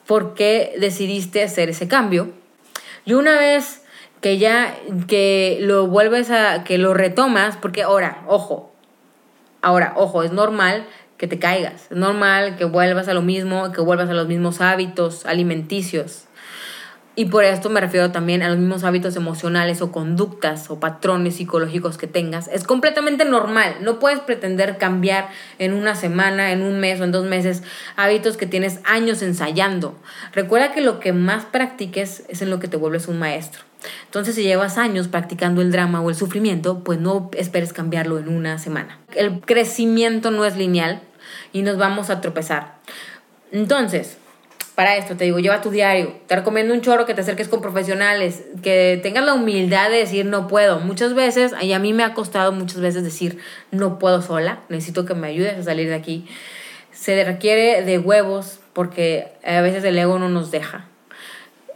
por 0.10 0.34
qué 0.34 0.74
decidiste 0.80 1.43
hacer 1.43 1.69
ese 1.69 1.88
cambio. 1.88 2.32
Y 3.06 3.13
una 3.13 3.38
vez 3.38 3.84
que 4.22 4.39
ya 4.39 4.76
que 5.08 5.60
lo 5.62 5.86
vuelves 5.86 6.32
a 6.32 6.63
que 6.63 6.80
lo 6.80 6.95
retomas, 6.95 7.58
porque 7.58 7.84
ahora, 7.84 8.24
ojo, 8.26 8.74
ahora, 9.62 9.93
ojo, 9.95 10.24
es 10.24 10.32
normal 10.32 10.88
que 11.19 11.28
te 11.28 11.38
caigas, 11.38 11.91
es 11.91 11.98
normal 11.98 12.56
que 12.58 12.65
vuelvas 12.65 13.08
a 13.08 13.13
lo 13.13 13.22
mismo, 13.22 13.72
que 13.72 13.82
vuelvas 13.82 14.10
a 14.10 14.13
los 14.13 14.28
mismos 14.28 14.62
hábitos 14.62 15.28
alimenticios. 15.28 16.24
Y 17.15 17.26
por 17.26 17.43
esto 17.43 17.69
me 17.69 17.82
refiero 17.82 18.12
también 18.12 18.43
a 18.43 18.50
los 18.50 18.58
mismos 18.58 18.84
hábitos 18.84 19.15
emocionales 19.17 19.82
o 19.82 19.91
conductas 19.91 20.69
o 20.69 20.80
patrones 20.80 21.36
psicológicos 21.36 21.98
que 21.98 22.08
tengas. 22.08 22.48
Es 22.48 22.63
completamente 22.63 23.26
normal. 23.26 23.76
No 23.82 24.00
puedes 24.00 24.19
pretender 24.19 24.78
cambiar 24.78 25.28
en 25.58 25.74
una 25.74 25.95
semana, 25.95 26.52
en 26.52 26.62
un 26.62 26.80
mes 26.80 27.02
o 27.02 27.04
en 27.04 27.12
dos 27.12 27.26
meses 27.26 27.63
hábitos 27.98 28.38
que 28.38 28.45
tienes 28.45 28.80
años 28.86 29.22
ensayando. 29.22 30.00
Recuerda 30.32 30.72
que 30.72 30.82
lo 30.82 31.00
que 31.00 31.12
más 31.12 31.43
practiques 31.45 32.24
es 32.30 32.41
en 32.41 32.50
lo 32.50 32.60
que 32.60 32.69
te 32.69 32.78
vuelves 32.78 33.08
un 33.08 33.19
maestro. 33.19 33.63
Entonces, 34.06 34.36
si 34.36 34.43
llevas 34.43 34.78
años 34.78 35.08
practicando 35.08 35.62
el 35.62 35.72
drama 35.72 36.02
o 36.02 36.10
el 36.10 36.15
sufrimiento, 36.15 36.84
pues 36.84 37.00
no 37.00 37.30
esperes 37.34 37.74
cambiarlo 37.74 38.19
en 38.19 38.30
una 38.30 38.60
semana. 38.60 39.00
El 39.15 39.41
crecimiento 39.41 40.32
no 40.32 40.45
es 40.45 40.56
lineal 40.56 41.02
y 41.54 41.63
nos 41.63 41.78
vamos 41.78 42.10
a 42.10 42.22
tropezar. 42.22 42.76
Entonces, 43.52 44.18
para 44.79 44.95
esto, 44.95 45.17
te 45.17 45.25
digo, 45.25 45.39
lleva 45.39 45.59
tu 45.59 45.71
diario. 45.71 46.13
Te 46.25 46.37
recomiendo 46.37 46.73
un 46.73 46.79
choro 46.79 47.05
que 47.05 47.13
te 47.13 47.19
acerques 47.19 47.49
con 47.49 47.59
profesionales, 47.59 48.45
que 48.63 48.97
tengas 49.03 49.25
la 49.25 49.33
humildad 49.33 49.89
de 49.89 49.97
decir 49.97 50.25
no 50.25 50.47
puedo. 50.47 50.79
Muchas 50.79 51.15
veces, 51.15 51.51
y 51.61 51.73
a 51.73 51.79
mí 51.79 51.91
me 51.91 52.05
ha 52.05 52.13
costado 52.13 52.53
muchas 52.53 52.79
veces 52.79 53.03
decir 53.03 53.39
no 53.71 53.99
puedo 53.99 54.21
sola, 54.21 54.61
necesito 54.69 55.03
que 55.03 55.15
me 55.15 55.27
ayudes 55.27 55.57
a 55.57 55.63
salir 55.63 55.89
de 55.89 55.95
aquí. 55.95 56.25
Se 56.93 57.21
requiere 57.25 57.83
de 57.83 57.97
huevos 57.97 58.61
porque 58.71 59.33
a 59.43 59.59
veces 59.59 59.83
el 59.83 59.99
ego 59.99 60.17
no 60.17 60.29
nos 60.29 60.49
deja 60.49 60.85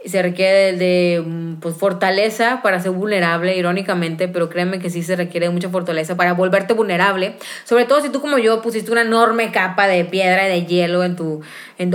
se 0.06 0.22
requiere 0.22 0.74
de 0.74 1.24
mm, 1.26 1.56
pues, 1.56 1.76
fortaleza 1.76 2.62
para 2.62 2.80
ser 2.80 2.92
vulnerable, 2.92 3.56
irónicamente, 3.56 4.28
pero 4.28 4.50
créeme 4.50 4.80
que 4.80 4.90
sí 4.90 5.04
se 5.04 5.16
requiere 5.16 5.48
de 5.48 5.54
mucha 5.54 5.70
fortaleza 5.70 6.16
para 6.18 6.34
volverte 6.34 6.74
vulnerable. 6.74 7.36
Sobre 7.64 7.86
todo 7.86 8.02
si 8.02 8.10
tú 8.10 8.22
como 8.22 8.38
yo 8.38 8.62
pusiste 8.62 8.92
una 8.92 9.02
enorme 9.02 9.52
capa 9.52 9.88
de 9.88 10.06
piedra 10.06 10.48
y 10.48 10.62
de 10.62 10.66
hielo 10.66 11.04
en 11.04 11.16
tu... 11.16 11.42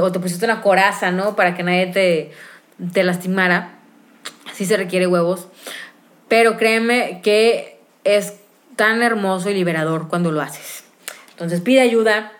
o 0.00 0.12
te 0.12 0.20
pusiste 0.20 0.44
una 0.44 0.60
coraza, 0.62 1.10
¿no? 1.10 1.36
Para 1.36 1.54
que 1.54 1.62
nadie 1.62 1.86
te, 1.86 2.32
te 2.92 3.04
lastimara. 3.04 3.74
Sí 4.52 4.64
se 4.64 4.76
requiere 4.76 5.06
huevos. 5.06 5.48
Pero 6.28 6.56
créeme 6.56 7.20
que 7.22 7.78
es 8.04 8.34
tan 8.76 9.02
hermoso 9.02 9.50
y 9.50 9.54
liberador 9.54 10.08
cuando 10.08 10.30
lo 10.30 10.40
haces. 10.40 10.84
Entonces 11.30 11.60
pide 11.60 11.80
ayuda. 11.80 12.32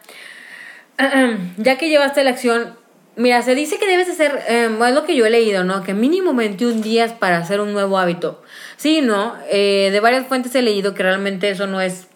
Ya 1.59 1.79
que 1.79 1.89
llevaste 1.89 2.25
la 2.25 2.31
acción, 2.31 2.77
Mira, 3.19 3.43
se 3.43 3.57
dice 3.57 3.79
que 3.79 3.89
debes 3.89 4.09
hacer, 4.09 4.45
eh, 4.47 4.71
es 4.71 4.95
lo 4.95 5.05
que 5.05 5.17
yo 5.17 5.27
he 5.27 5.31
leído, 5.31 5.65
¿no? 5.65 5.83
Que 5.83 5.93
mínimo 5.93 6.33
21 6.35 6.83
días 6.83 7.13
para 7.13 7.39
hacer 7.39 7.61
un 7.61 7.73
nuevo 7.73 7.99
hábito. 7.99 8.41
Sí, 8.77 9.01
¿no? 9.01 9.35
Eh, 9.51 9.89
de 9.91 9.99
varias 9.99 10.29
fuentes 10.29 10.55
he 10.55 10.63
leído 10.63 10.95
que 10.95 11.03
realmente 11.03 11.51
eso 11.51 11.67
no 11.67 11.81
es, 11.81 12.07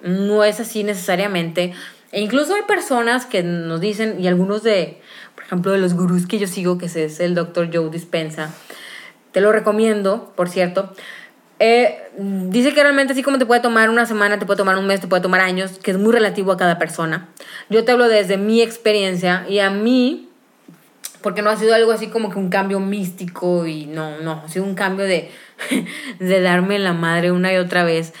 no 0.00 0.44
es 0.44 0.58
así 0.58 0.82
necesariamente. 0.82 1.74
E 2.10 2.22
incluso 2.22 2.54
hay 2.54 2.62
personas 2.62 3.26
que 3.26 3.42
nos 3.42 3.82
dicen, 3.82 4.18
y 4.18 4.28
algunos 4.28 4.62
de, 4.62 4.98
por 5.34 5.44
ejemplo, 5.44 5.72
de 5.72 5.78
los 5.78 5.92
gurús 5.92 6.26
que 6.26 6.38
yo 6.38 6.46
sigo, 6.46 6.78
que 6.78 6.86
es 6.86 7.20
el 7.20 7.34
doctor 7.34 7.68
Joe 7.70 7.90
Dispensa, 7.90 8.50
te 9.32 9.42
lo 9.42 9.52
recomiendo, 9.52 10.32
por 10.36 10.48
cierto. 10.48 10.90
Eh, 11.58 11.98
dice 12.16 12.72
que 12.72 12.82
realmente 12.82 13.12
así 13.12 13.22
como 13.22 13.36
te 13.36 13.44
puede 13.44 13.60
tomar 13.60 13.90
una 13.90 14.06
semana, 14.06 14.38
te 14.38 14.46
puede 14.46 14.56
tomar 14.56 14.78
un 14.78 14.86
mes, 14.86 15.02
te 15.02 15.06
puede 15.06 15.20
tomar 15.20 15.42
años, 15.42 15.78
que 15.82 15.90
es 15.90 15.98
muy 15.98 16.12
relativo 16.12 16.50
a 16.50 16.56
cada 16.56 16.78
persona. 16.78 17.28
Yo 17.68 17.84
te 17.84 17.92
hablo 17.92 18.08
desde 18.08 18.38
mi 18.38 18.62
experiencia 18.62 19.44
y 19.50 19.58
a 19.58 19.68
mí 19.68 20.25
porque 21.26 21.42
no 21.42 21.50
ha 21.50 21.56
sido 21.56 21.74
algo 21.74 21.90
así 21.90 22.06
como 22.06 22.30
que 22.30 22.38
un 22.38 22.50
cambio 22.50 22.78
místico 22.78 23.66
y 23.66 23.86
no, 23.86 24.20
no, 24.20 24.42
ha 24.44 24.48
sido 24.48 24.64
un 24.64 24.76
cambio 24.76 25.06
de, 25.06 25.28
de 26.20 26.40
darme 26.40 26.78
la 26.78 26.92
madre 26.92 27.32
una 27.32 27.52
y 27.52 27.56
otra 27.56 27.82
vez 27.82 28.14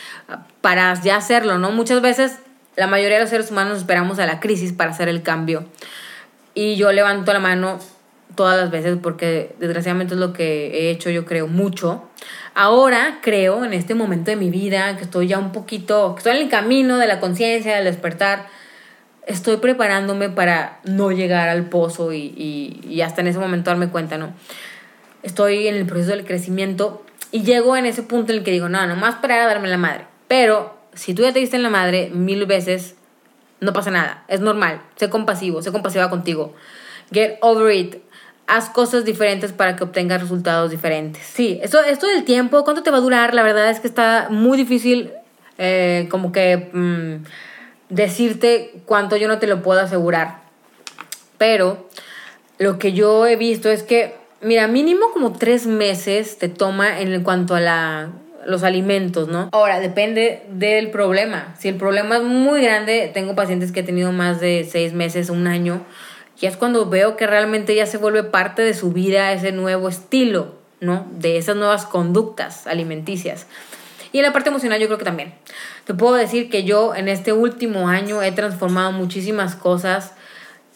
para 0.60 0.92
ya 1.00 1.14
hacerlo, 1.14 1.56
¿no? 1.56 1.70
Muchas 1.70 2.02
veces 2.02 2.40
la 2.74 2.88
mayoría 2.88 3.18
de 3.18 3.22
los 3.22 3.30
seres 3.30 3.52
humanos 3.52 3.78
esperamos 3.78 4.18
a 4.18 4.26
la 4.26 4.40
crisis 4.40 4.72
para 4.72 4.90
hacer 4.90 5.08
el 5.08 5.22
cambio 5.22 5.66
y 6.52 6.74
yo 6.74 6.90
levanto 6.90 7.32
la 7.32 7.38
mano 7.38 7.78
todas 8.34 8.56
las 8.56 8.72
veces 8.72 8.98
porque 9.00 9.54
desgraciadamente 9.60 10.14
es 10.14 10.18
lo 10.18 10.32
que 10.32 10.66
he 10.72 10.90
hecho 10.90 11.08
yo 11.08 11.26
creo 11.26 11.46
mucho. 11.46 12.08
Ahora 12.54 13.20
creo 13.22 13.64
en 13.64 13.72
este 13.72 13.94
momento 13.94 14.32
de 14.32 14.36
mi 14.36 14.50
vida 14.50 14.96
que 14.96 15.04
estoy 15.04 15.28
ya 15.28 15.38
un 15.38 15.52
poquito, 15.52 16.16
que 16.16 16.18
estoy 16.18 16.38
en 16.38 16.42
el 16.42 16.48
camino 16.48 16.98
de 16.98 17.06
la 17.06 17.20
conciencia, 17.20 17.76
del 17.76 17.84
despertar, 17.84 18.48
estoy 19.26 19.56
preparándome 19.58 20.30
para 20.30 20.80
no 20.84 21.10
llegar 21.10 21.48
al 21.48 21.68
pozo 21.68 22.12
y, 22.12 22.80
y, 22.88 23.00
hasta 23.02 23.20
en 23.20 23.26
ese 23.26 23.38
momento 23.38 23.70
darme 23.70 23.88
cuenta, 23.88 24.16
¿no? 24.16 24.32
Estoy 25.22 25.66
en 25.66 25.74
el 25.74 25.86
proceso 25.86 26.10
del 26.10 26.24
crecimiento 26.24 27.04
y 27.32 27.42
llego 27.42 27.76
en 27.76 27.86
ese 27.86 28.04
punto 28.04 28.32
en 28.32 28.38
el 28.38 28.44
que 28.44 28.52
digo, 28.52 28.68
no, 28.68 28.86
nomás 28.86 29.16
para 29.16 29.44
darme 29.44 29.68
la 29.68 29.76
madre. 29.76 30.06
Pero 30.28 30.76
si 30.94 31.12
tú 31.12 31.22
ya 31.22 31.32
te 31.32 31.40
diste 31.40 31.56
en 31.56 31.64
la 31.64 31.70
madre 31.70 32.10
mil 32.10 32.46
veces, 32.46 32.94
no 33.60 33.72
pasa 33.72 33.90
nada, 33.90 34.24
es 34.28 34.40
normal, 34.40 34.80
sé 34.94 35.10
compasivo, 35.10 35.60
sé 35.60 35.72
compasiva 35.72 36.08
contigo. 36.08 36.54
Get 37.12 37.38
over 37.40 37.74
it. 37.74 37.96
Haz 38.48 38.70
cosas 38.70 39.04
diferentes 39.04 39.52
para 39.52 39.74
que 39.74 39.82
obtengas 39.82 40.20
resultados 40.20 40.70
diferentes. 40.70 41.24
Sí, 41.24 41.58
esto, 41.62 41.82
esto 41.82 42.06
del 42.06 42.22
tiempo, 42.22 42.62
¿cuánto 42.62 42.84
te 42.84 42.92
va 42.92 42.98
a 42.98 43.00
durar? 43.00 43.34
La 43.34 43.42
verdad 43.42 43.70
es 43.70 43.80
que 43.80 43.88
está 43.88 44.28
muy 44.30 44.56
difícil, 44.56 45.10
eh, 45.58 46.06
como 46.10 46.30
que... 46.30 46.70
Mm, 46.72 47.24
decirte 47.88 48.74
cuánto 48.84 49.16
yo 49.16 49.28
no 49.28 49.38
te 49.38 49.46
lo 49.46 49.62
puedo 49.62 49.80
asegurar. 49.80 50.40
Pero 51.38 51.88
lo 52.58 52.78
que 52.78 52.92
yo 52.92 53.26
he 53.26 53.36
visto 53.36 53.70
es 53.70 53.82
que, 53.82 54.14
mira, 54.40 54.66
mínimo 54.68 55.10
como 55.12 55.32
tres 55.32 55.66
meses 55.66 56.38
te 56.38 56.48
toma 56.48 57.00
en 57.00 57.22
cuanto 57.22 57.54
a 57.54 57.60
la, 57.60 58.10
los 58.46 58.62
alimentos, 58.62 59.28
¿no? 59.28 59.50
Ahora, 59.52 59.80
depende 59.80 60.44
del 60.48 60.90
problema. 60.90 61.54
Si 61.58 61.68
el 61.68 61.76
problema 61.76 62.16
es 62.16 62.22
muy 62.22 62.62
grande, 62.62 63.10
tengo 63.12 63.34
pacientes 63.34 63.72
que 63.72 63.80
he 63.80 63.84
tenido 63.84 64.12
más 64.12 64.40
de 64.40 64.66
seis 64.70 64.92
meses, 64.92 65.28
un 65.30 65.46
año, 65.46 65.84
y 66.40 66.46
es 66.46 66.56
cuando 66.56 66.88
veo 66.88 67.16
que 67.16 67.26
realmente 67.26 67.74
ya 67.74 67.86
se 67.86 67.98
vuelve 67.98 68.22
parte 68.22 68.62
de 68.62 68.74
su 68.74 68.92
vida 68.92 69.32
ese 69.32 69.52
nuevo 69.52 69.88
estilo, 69.88 70.54
¿no? 70.80 71.06
De 71.12 71.38
esas 71.38 71.56
nuevas 71.56 71.86
conductas 71.86 72.66
alimenticias. 72.66 73.46
Y 74.12 74.18
en 74.18 74.24
la 74.24 74.32
parte 74.32 74.50
emocional 74.50 74.80
yo 74.80 74.86
creo 74.86 74.98
que 74.98 75.04
también. 75.04 75.34
Te 75.86 75.94
puedo 75.94 76.14
decir 76.14 76.50
que 76.50 76.64
yo 76.64 76.96
en 76.96 77.06
este 77.06 77.32
último 77.32 77.88
año 77.88 78.20
he 78.20 78.32
transformado 78.32 78.90
muchísimas 78.90 79.54
cosas. 79.54 80.14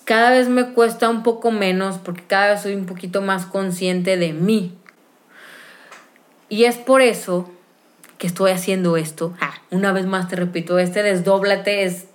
Cada 0.04 0.30
vez 0.30 0.48
me 0.48 0.72
cuesta 0.72 1.08
un 1.08 1.24
poco 1.24 1.50
menos 1.50 1.98
porque 1.98 2.22
cada 2.22 2.52
vez 2.52 2.62
soy 2.62 2.76
un 2.76 2.86
poquito 2.86 3.20
más 3.20 3.44
consciente 3.44 4.16
de 4.16 4.32
mí. 4.32 4.72
Y 6.48 6.64
es 6.64 6.76
por 6.76 7.02
eso 7.02 7.50
que 8.18 8.28
estoy 8.28 8.52
haciendo 8.52 8.96
esto. 8.96 9.34
Ah, 9.40 9.54
una 9.72 9.90
vez 9.90 10.06
más 10.06 10.28
te 10.28 10.36
repito, 10.36 10.78
este 10.78 11.02
desdóblate 11.02 11.82
es 11.82 12.06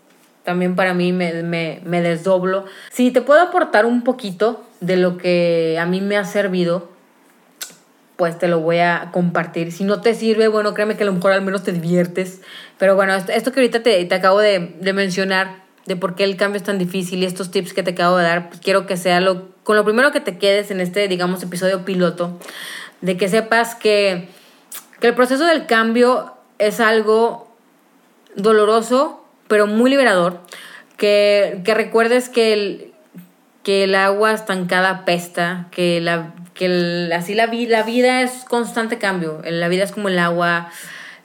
también 0.45 0.77
para 0.77 0.93
mí 0.93 1.11
me, 1.11 1.43
me, 1.43 1.81
me 1.83 2.01
desdoblo. 2.01 2.63
Si 2.91 3.11
te 3.11 3.21
puedo 3.21 3.41
aportar 3.41 3.85
un 3.85 4.03
poquito 4.03 4.63
de 4.79 4.95
lo 4.95 5.17
que 5.17 5.77
a 5.81 5.85
mí 5.85 5.99
me 5.99 6.15
ha 6.15 6.23
servido, 6.23 6.94
pues 8.15 8.37
te 8.37 8.47
lo 8.47 8.59
voy 8.59 8.79
a 8.79 9.09
compartir. 9.11 9.71
Si 9.71 9.83
no 9.83 10.01
te 10.01 10.13
sirve, 10.13 10.47
bueno, 10.47 10.73
créeme 10.73 10.95
que 10.95 11.03
a 11.03 11.05
lo 11.05 11.13
mejor 11.13 11.33
al 11.33 11.41
menos 11.41 11.63
te 11.63 11.71
diviertes. 11.71 12.41
Pero 12.77 12.95
bueno, 12.95 13.13
esto, 13.13 13.51
que 13.51 13.59
ahorita 13.59 13.83
te, 13.83 14.03
te 14.05 14.15
acabo 14.15 14.39
de, 14.39 14.75
de, 14.79 14.93
mencionar, 14.93 15.63
de 15.85 15.95
por 15.95 16.15
qué 16.15 16.23
el 16.23 16.37
cambio 16.37 16.57
es 16.57 16.63
tan 16.63 16.77
difícil 16.77 17.21
y 17.21 17.25
estos 17.25 17.51
tips 17.51 17.73
que 17.73 17.83
te 17.83 17.91
acabo 17.91 18.17
de 18.17 18.23
dar, 18.23 18.49
pues 18.49 18.61
quiero 18.61 18.85
que 18.85 18.97
sea 18.97 19.19
lo, 19.19 19.49
con 19.63 19.75
lo 19.75 19.83
primero 19.83 20.11
que 20.11 20.21
te 20.21 20.37
quedes 20.37 20.71
en 20.71 20.79
este, 20.79 21.07
digamos, 21.07 21.43
episodio 21.43 21.83
piloto, 21.83 22.39
de 23.01 23.17
que 23.17 23.27
sepas 23.27 23.75
que, 23.75 24.29
que 24.99 25.07
el 25.07 25.13
proceso 25.13 25.45
del 25.45 25.65
cambio 25.65 26.33
es 26.57 26.79
algo 26.79 27.53
doloroso, 28.35 29.25
pero 29.47 29.67
muy 29.67 29.89
liberador. 29.89 30.39
Que, 30.97 31.59
que 31.65 31.73
recuerdes 31.73 32.29
que 32.29 32.53
el, 32.53 32.94
que 33.65 33.83
el 33.83 33.95
agua 33.95 34.31
estancada 34.31 35.05
pesta, 35.05 35.69
que 35.71 35.99
la 35.99 36.35
que 36.53 37.09
así 37.13 37.33
la, 37.33 37.47
la 37.47 37.83
vida 37.83 38.21
es 38.21 38.45
constante 38.47 38.99
cambio, 38.99 39.41
la 39.43 39.67
vida 39.67 39.83
es 39.83 39.91
como 39.91 40.07
el 40.07 40.19
agua, 40.19 40.69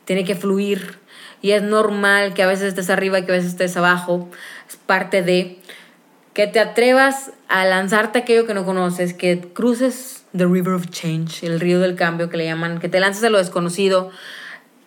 tiene 0.07 0.25
que 0.25 0.35
fluir. 0.35 0.99
Y 1.43 1.53
es 1.53 1.63
normal 1.63 2.33
que 2.33 2.43
a 2.43 2.47
veces 2.47 2.69
estés 2.69 2.89
arriba 2.89 3.19
y 3.19 3.25
que 3.27 3.33
a 3.33 3.35
veces 3.35 3.51
estés 3.51 3.77
abajo, 3.77 4.31
es 4.69 4.77
parte 4.77 5.23
de 5.23 5.59
que 6.33 6.47
te 6.47 6.61
atrevas 6.61 7.31
a 7.49 7.67
lanzarte 7.67 8.21
aquello 8.21 8.47
que 8.47 8.55
no 8.55 8.65
conoces, 8.65 9.13
que 9.13 9.39
cruces 9.53 10.25
the 10.35 10.47
river 10.47 10.73
of 10.73 10.89
change, 10.89 11.45
el 11.45 11.61
río 11.61 11.79
del 11.79 11.95
cambio 11.95 12.31
que 12.31 12.39
le 12.39 12.47
llaman, 12.47 12.81
que 12.81 12.89
te 12.89 13.01
lances 13.01 13.23
a 13.23 13.29
lo 13.29 13.37
desconocido. 13.37 14.11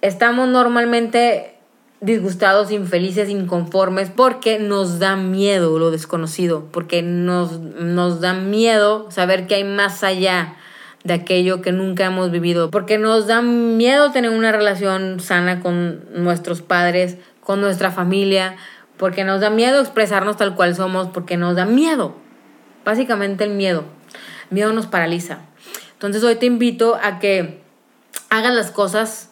Estamos 0.01 0.49
normalmente 0.49 1.55
disgustados, 2.03 2.69
infelices, 2.71 3.29
inconformes, 3.29 4.11
porque 4.13 4.59
nos 4.59 4.99
da 4.99 5.15
miedo 5.15 5.79
lo 5.79 5.89
desconocido, 5.89 6.67
porque 6.71 7.01
nos, 7.01 7.59
nos 7.59 8.19
da 8.19 8.33
miedo 8.33 9.09
saber 9.09 9.47
que 9.47 9.55
hay 9.55 9.63
más 9.63 10.03
allá 10.03 10.57
de 11.05 11.13
aquello 11.13 11.61
que 11.61 11.71
nunca 11.71 12.05
hemos 12.05 12.29
vivido, 12.29 12.69
porque 12.71 12.97
nos 12.97 13.27
da 13.27 13.41
miedo 13.41 14.11
tener 14.11 14.31
una 14.31 14.51
relación 14.51 15.21
sana 15.21 15.61
con 15.61 16.03
nuestros 16.13 16.61
padres, 16.61 17.17
con 17.39 17.61
nuestra 17.61 17.89
familia, 17.89 18.57
porque 18.97 19.23
nos 19.23 19.39
da 19.39 19.49
miedo 19.49 19.79
expresarnos 19.79 20.35
tal 20.35 20.55
cual 20.55 20.75
somos, 20.75 21.07
porque 21.07 21.37
nos 21.37 21.55
da 21.55 21.65
miedo. 21.65 22.15
Básicamente 22.83 23.45
el 23.45 23.51
miedo. 23.51 23.85
El 24.49 24.55
miedo 24.55 24.73
nos 24.73 24.87
paraliza. 24.87 25.39
Entonces 25.93 26.21
hoy 26.23 26.35
te 26.35 26.45
invito 26.47 26.99
a 27.01 27.19
que 27.19 27.61
hagas 28.29 28.53
las 28.53 28.71
cosas, 28.71 29.29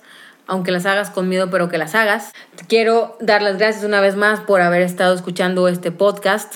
aunque 0.52 0.74
las 0.74 0.86
hagas 0.86 1.10
con 1.10 1.30
miedo, 1.30 1.50
pero 1.50 1.70
que 1.70 1.78
las 1.78 1.96
hagas. 1.96 2.34
quiero 2.68 3.16
dar 3.22 3.42
las 3.42 3.58
gracias 3.58 3.86
una 3.86 4.02
vez 4.02 4.18
más 4.18 4.42
por 4.42 4.60
haber 4.60 4.82
estado 4.82 5.16
escuchando 5.16 5.70
este 5.70 5.92
podcast 5.92 6.56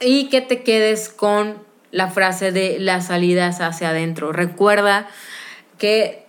y 0.00 0.30
que 0.30 0.40
te 0.40 0.62
quedes 0.62 1.10
con 1.10 1.58
la 1.90 2.08
frase 2.08 2.52
de 2.52 2.78
las 2.78 3.08
salidas 3.08 3.60
hacia 3.60 3.90
adentro. 3.90 4.32
Recuerda 4.32 5.08
que 5.76 6.24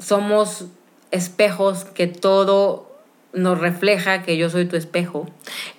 somos 0.00 0.64
espejos, 1.12 1.84
que 1.84 2.08
todo 2.08 2.90
nos 3.32 3.60
refleja, 3.60 4.22
que 4.22 4.36
yo 4.36 4.50
soy 4.50 4.64
tu 4.64 4.74
espejo. 4.74 5.28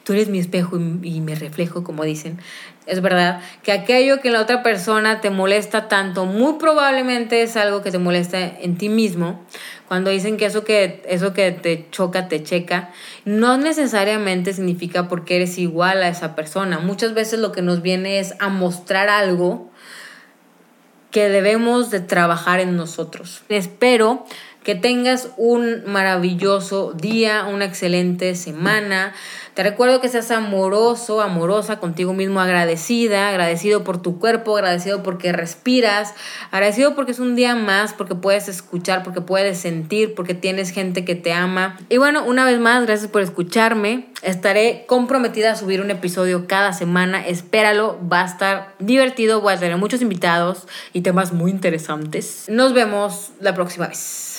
Tú 0.05 0.13
eres 0.13 0.29
mi 0.29 0.39
espejo 0.39 0.77
y, 0.77 1.19
me 1.19 1.35
reflejo, 1.35 1.83
como 1.83 2.05
dicen 2.05 2.39
es 2.87 3.01
verdad, 3.01 3.41
que 3.63 3.71
aquello 3.71 4.21
que 4.21 4.31
la 4.31 4.41
otra 4.41 4.63
persona 4.63 5.21
te 5.21 5.29
molesta 5.29 5.87
tanto, 5.87 6.25
muy 6.25 6.53
probablemente 6.53 7.43
es 7.43 7.55
algo 7.55 7.81
que 7.83 7.91
te 7.91 7.99
molesta 7.99 8.39
en 8.39 8.77
ti 8.77 8.89
mismo. 8.89 9.45
Cuando 9.87 10.09
dicen 10.09 10.37
que 10.37 10.45
eso 10.45 10.63
que, 10.63 11.03
eso 11.07 11.33
que 11.33 11.51
te 11.51 11.87
choca, 11.91 12.27
te 12.27 12.43
checa, 12.43 12.89
no 13.23 13.57
necesariamente 13.57 14.53
significa 14.53 15.07
porque 15.07 15.35
eres 15.35 15.57
igual 15.57 16.01
a 16.01 16.07
esa 16.07 16.35
persona. 16.35 16.79
Muchas 16.79 17.13
veces 17.13 17.39
lo 17.39 17.51
que 17.51 17.61
nos 17.61 17.81
viene 17.81 18.19
es 18.19 18.33
a 18.39 18.49
mostrar 18.49 19.09
algo 19.09 19.69
que 21.11 21.27
debemos 21.29 21.91
de 21.91 21.99
trabajar 21.99 22.61
en 22.61 22.77
nosotros. 22.77 23.43
Espero 23.49 24.25
que 24.63 24.76
tengas 24.76 25.30
un 25.38 25.84
maravilloso 25.88 26.93
día, 26.93 27.45
una 27.45 27.65
excelente 27.65 28.36
semana. 28.36 29.13
Te 29.56 29.63
recuerdo 29.63 30.00
que 30.00 30.08
seas 30.08 30.32
amoroso, 30.32 31.19
amorosa 31.19 31.80
contigo 31.80 32.13
mismo, 32.13 32.39
agradecida, 32.39 33.28
agradecido 33.28 33.84
por 33.84 34.02
tu 34.02 34.17
cuerpo, 34.17 34.56
agradecido 34.56 35.04
porque 35.04 35.34
respiras, 35.34 36.13
agradecido 36.52 36.95
porque 36.95 37.12
es 37.12 37.19
un 37.19 37.36
día 37.36 37.56
más, 37.56 37.93
porque 37.93 38.15
puedes 38.15 38.47
escuchar, 38.47 39.04
porque 39.04 39.19
puedes 39.19 39.58
sentir, 39.58 40.15
porque 40.15 40.36
tienes 40.36 40.69
gente 40.69 41.04
que 41.04 41.15
te 41.15 41.34
ama. 41.34 41.78
Y 41.89 41.97
bueno, 41.97 42.24
una 42.24 42.45
vez 42.45 42.60
más, 42.60 42.86
gracias 42.86 43.12
por 43.12 43.21
escucharme. 43.21 44.08
Estaré 44.21 44.86
comprometida 44.88 45.52
a 45.52 45.56
subir 45.56 45.82
un 45.82 45.91
episodio 45.91 46.47
cada 46.47 46.71
semana. 46.71 47.26
Espéralo, 47.28 48.00
va 48.08 48.21
a 48.21 48.26
estar 48.26 48.74
divertido, 48.80 49.41
voy 49.41 49.54
a 49.54 49.60
tener 49.60 49.78
muchos 49.78 50.02
invitados 50.02 50.67
y 50.93 51.02
temas 51.02 51.34
muy 51.34 51.52
interesantes. 51.52 52.45
Nos 52.47 52.74
vemos 52.74 53.32
la 53.41 53.54
próxima 53.54 53.88
vez. 53.88 54.30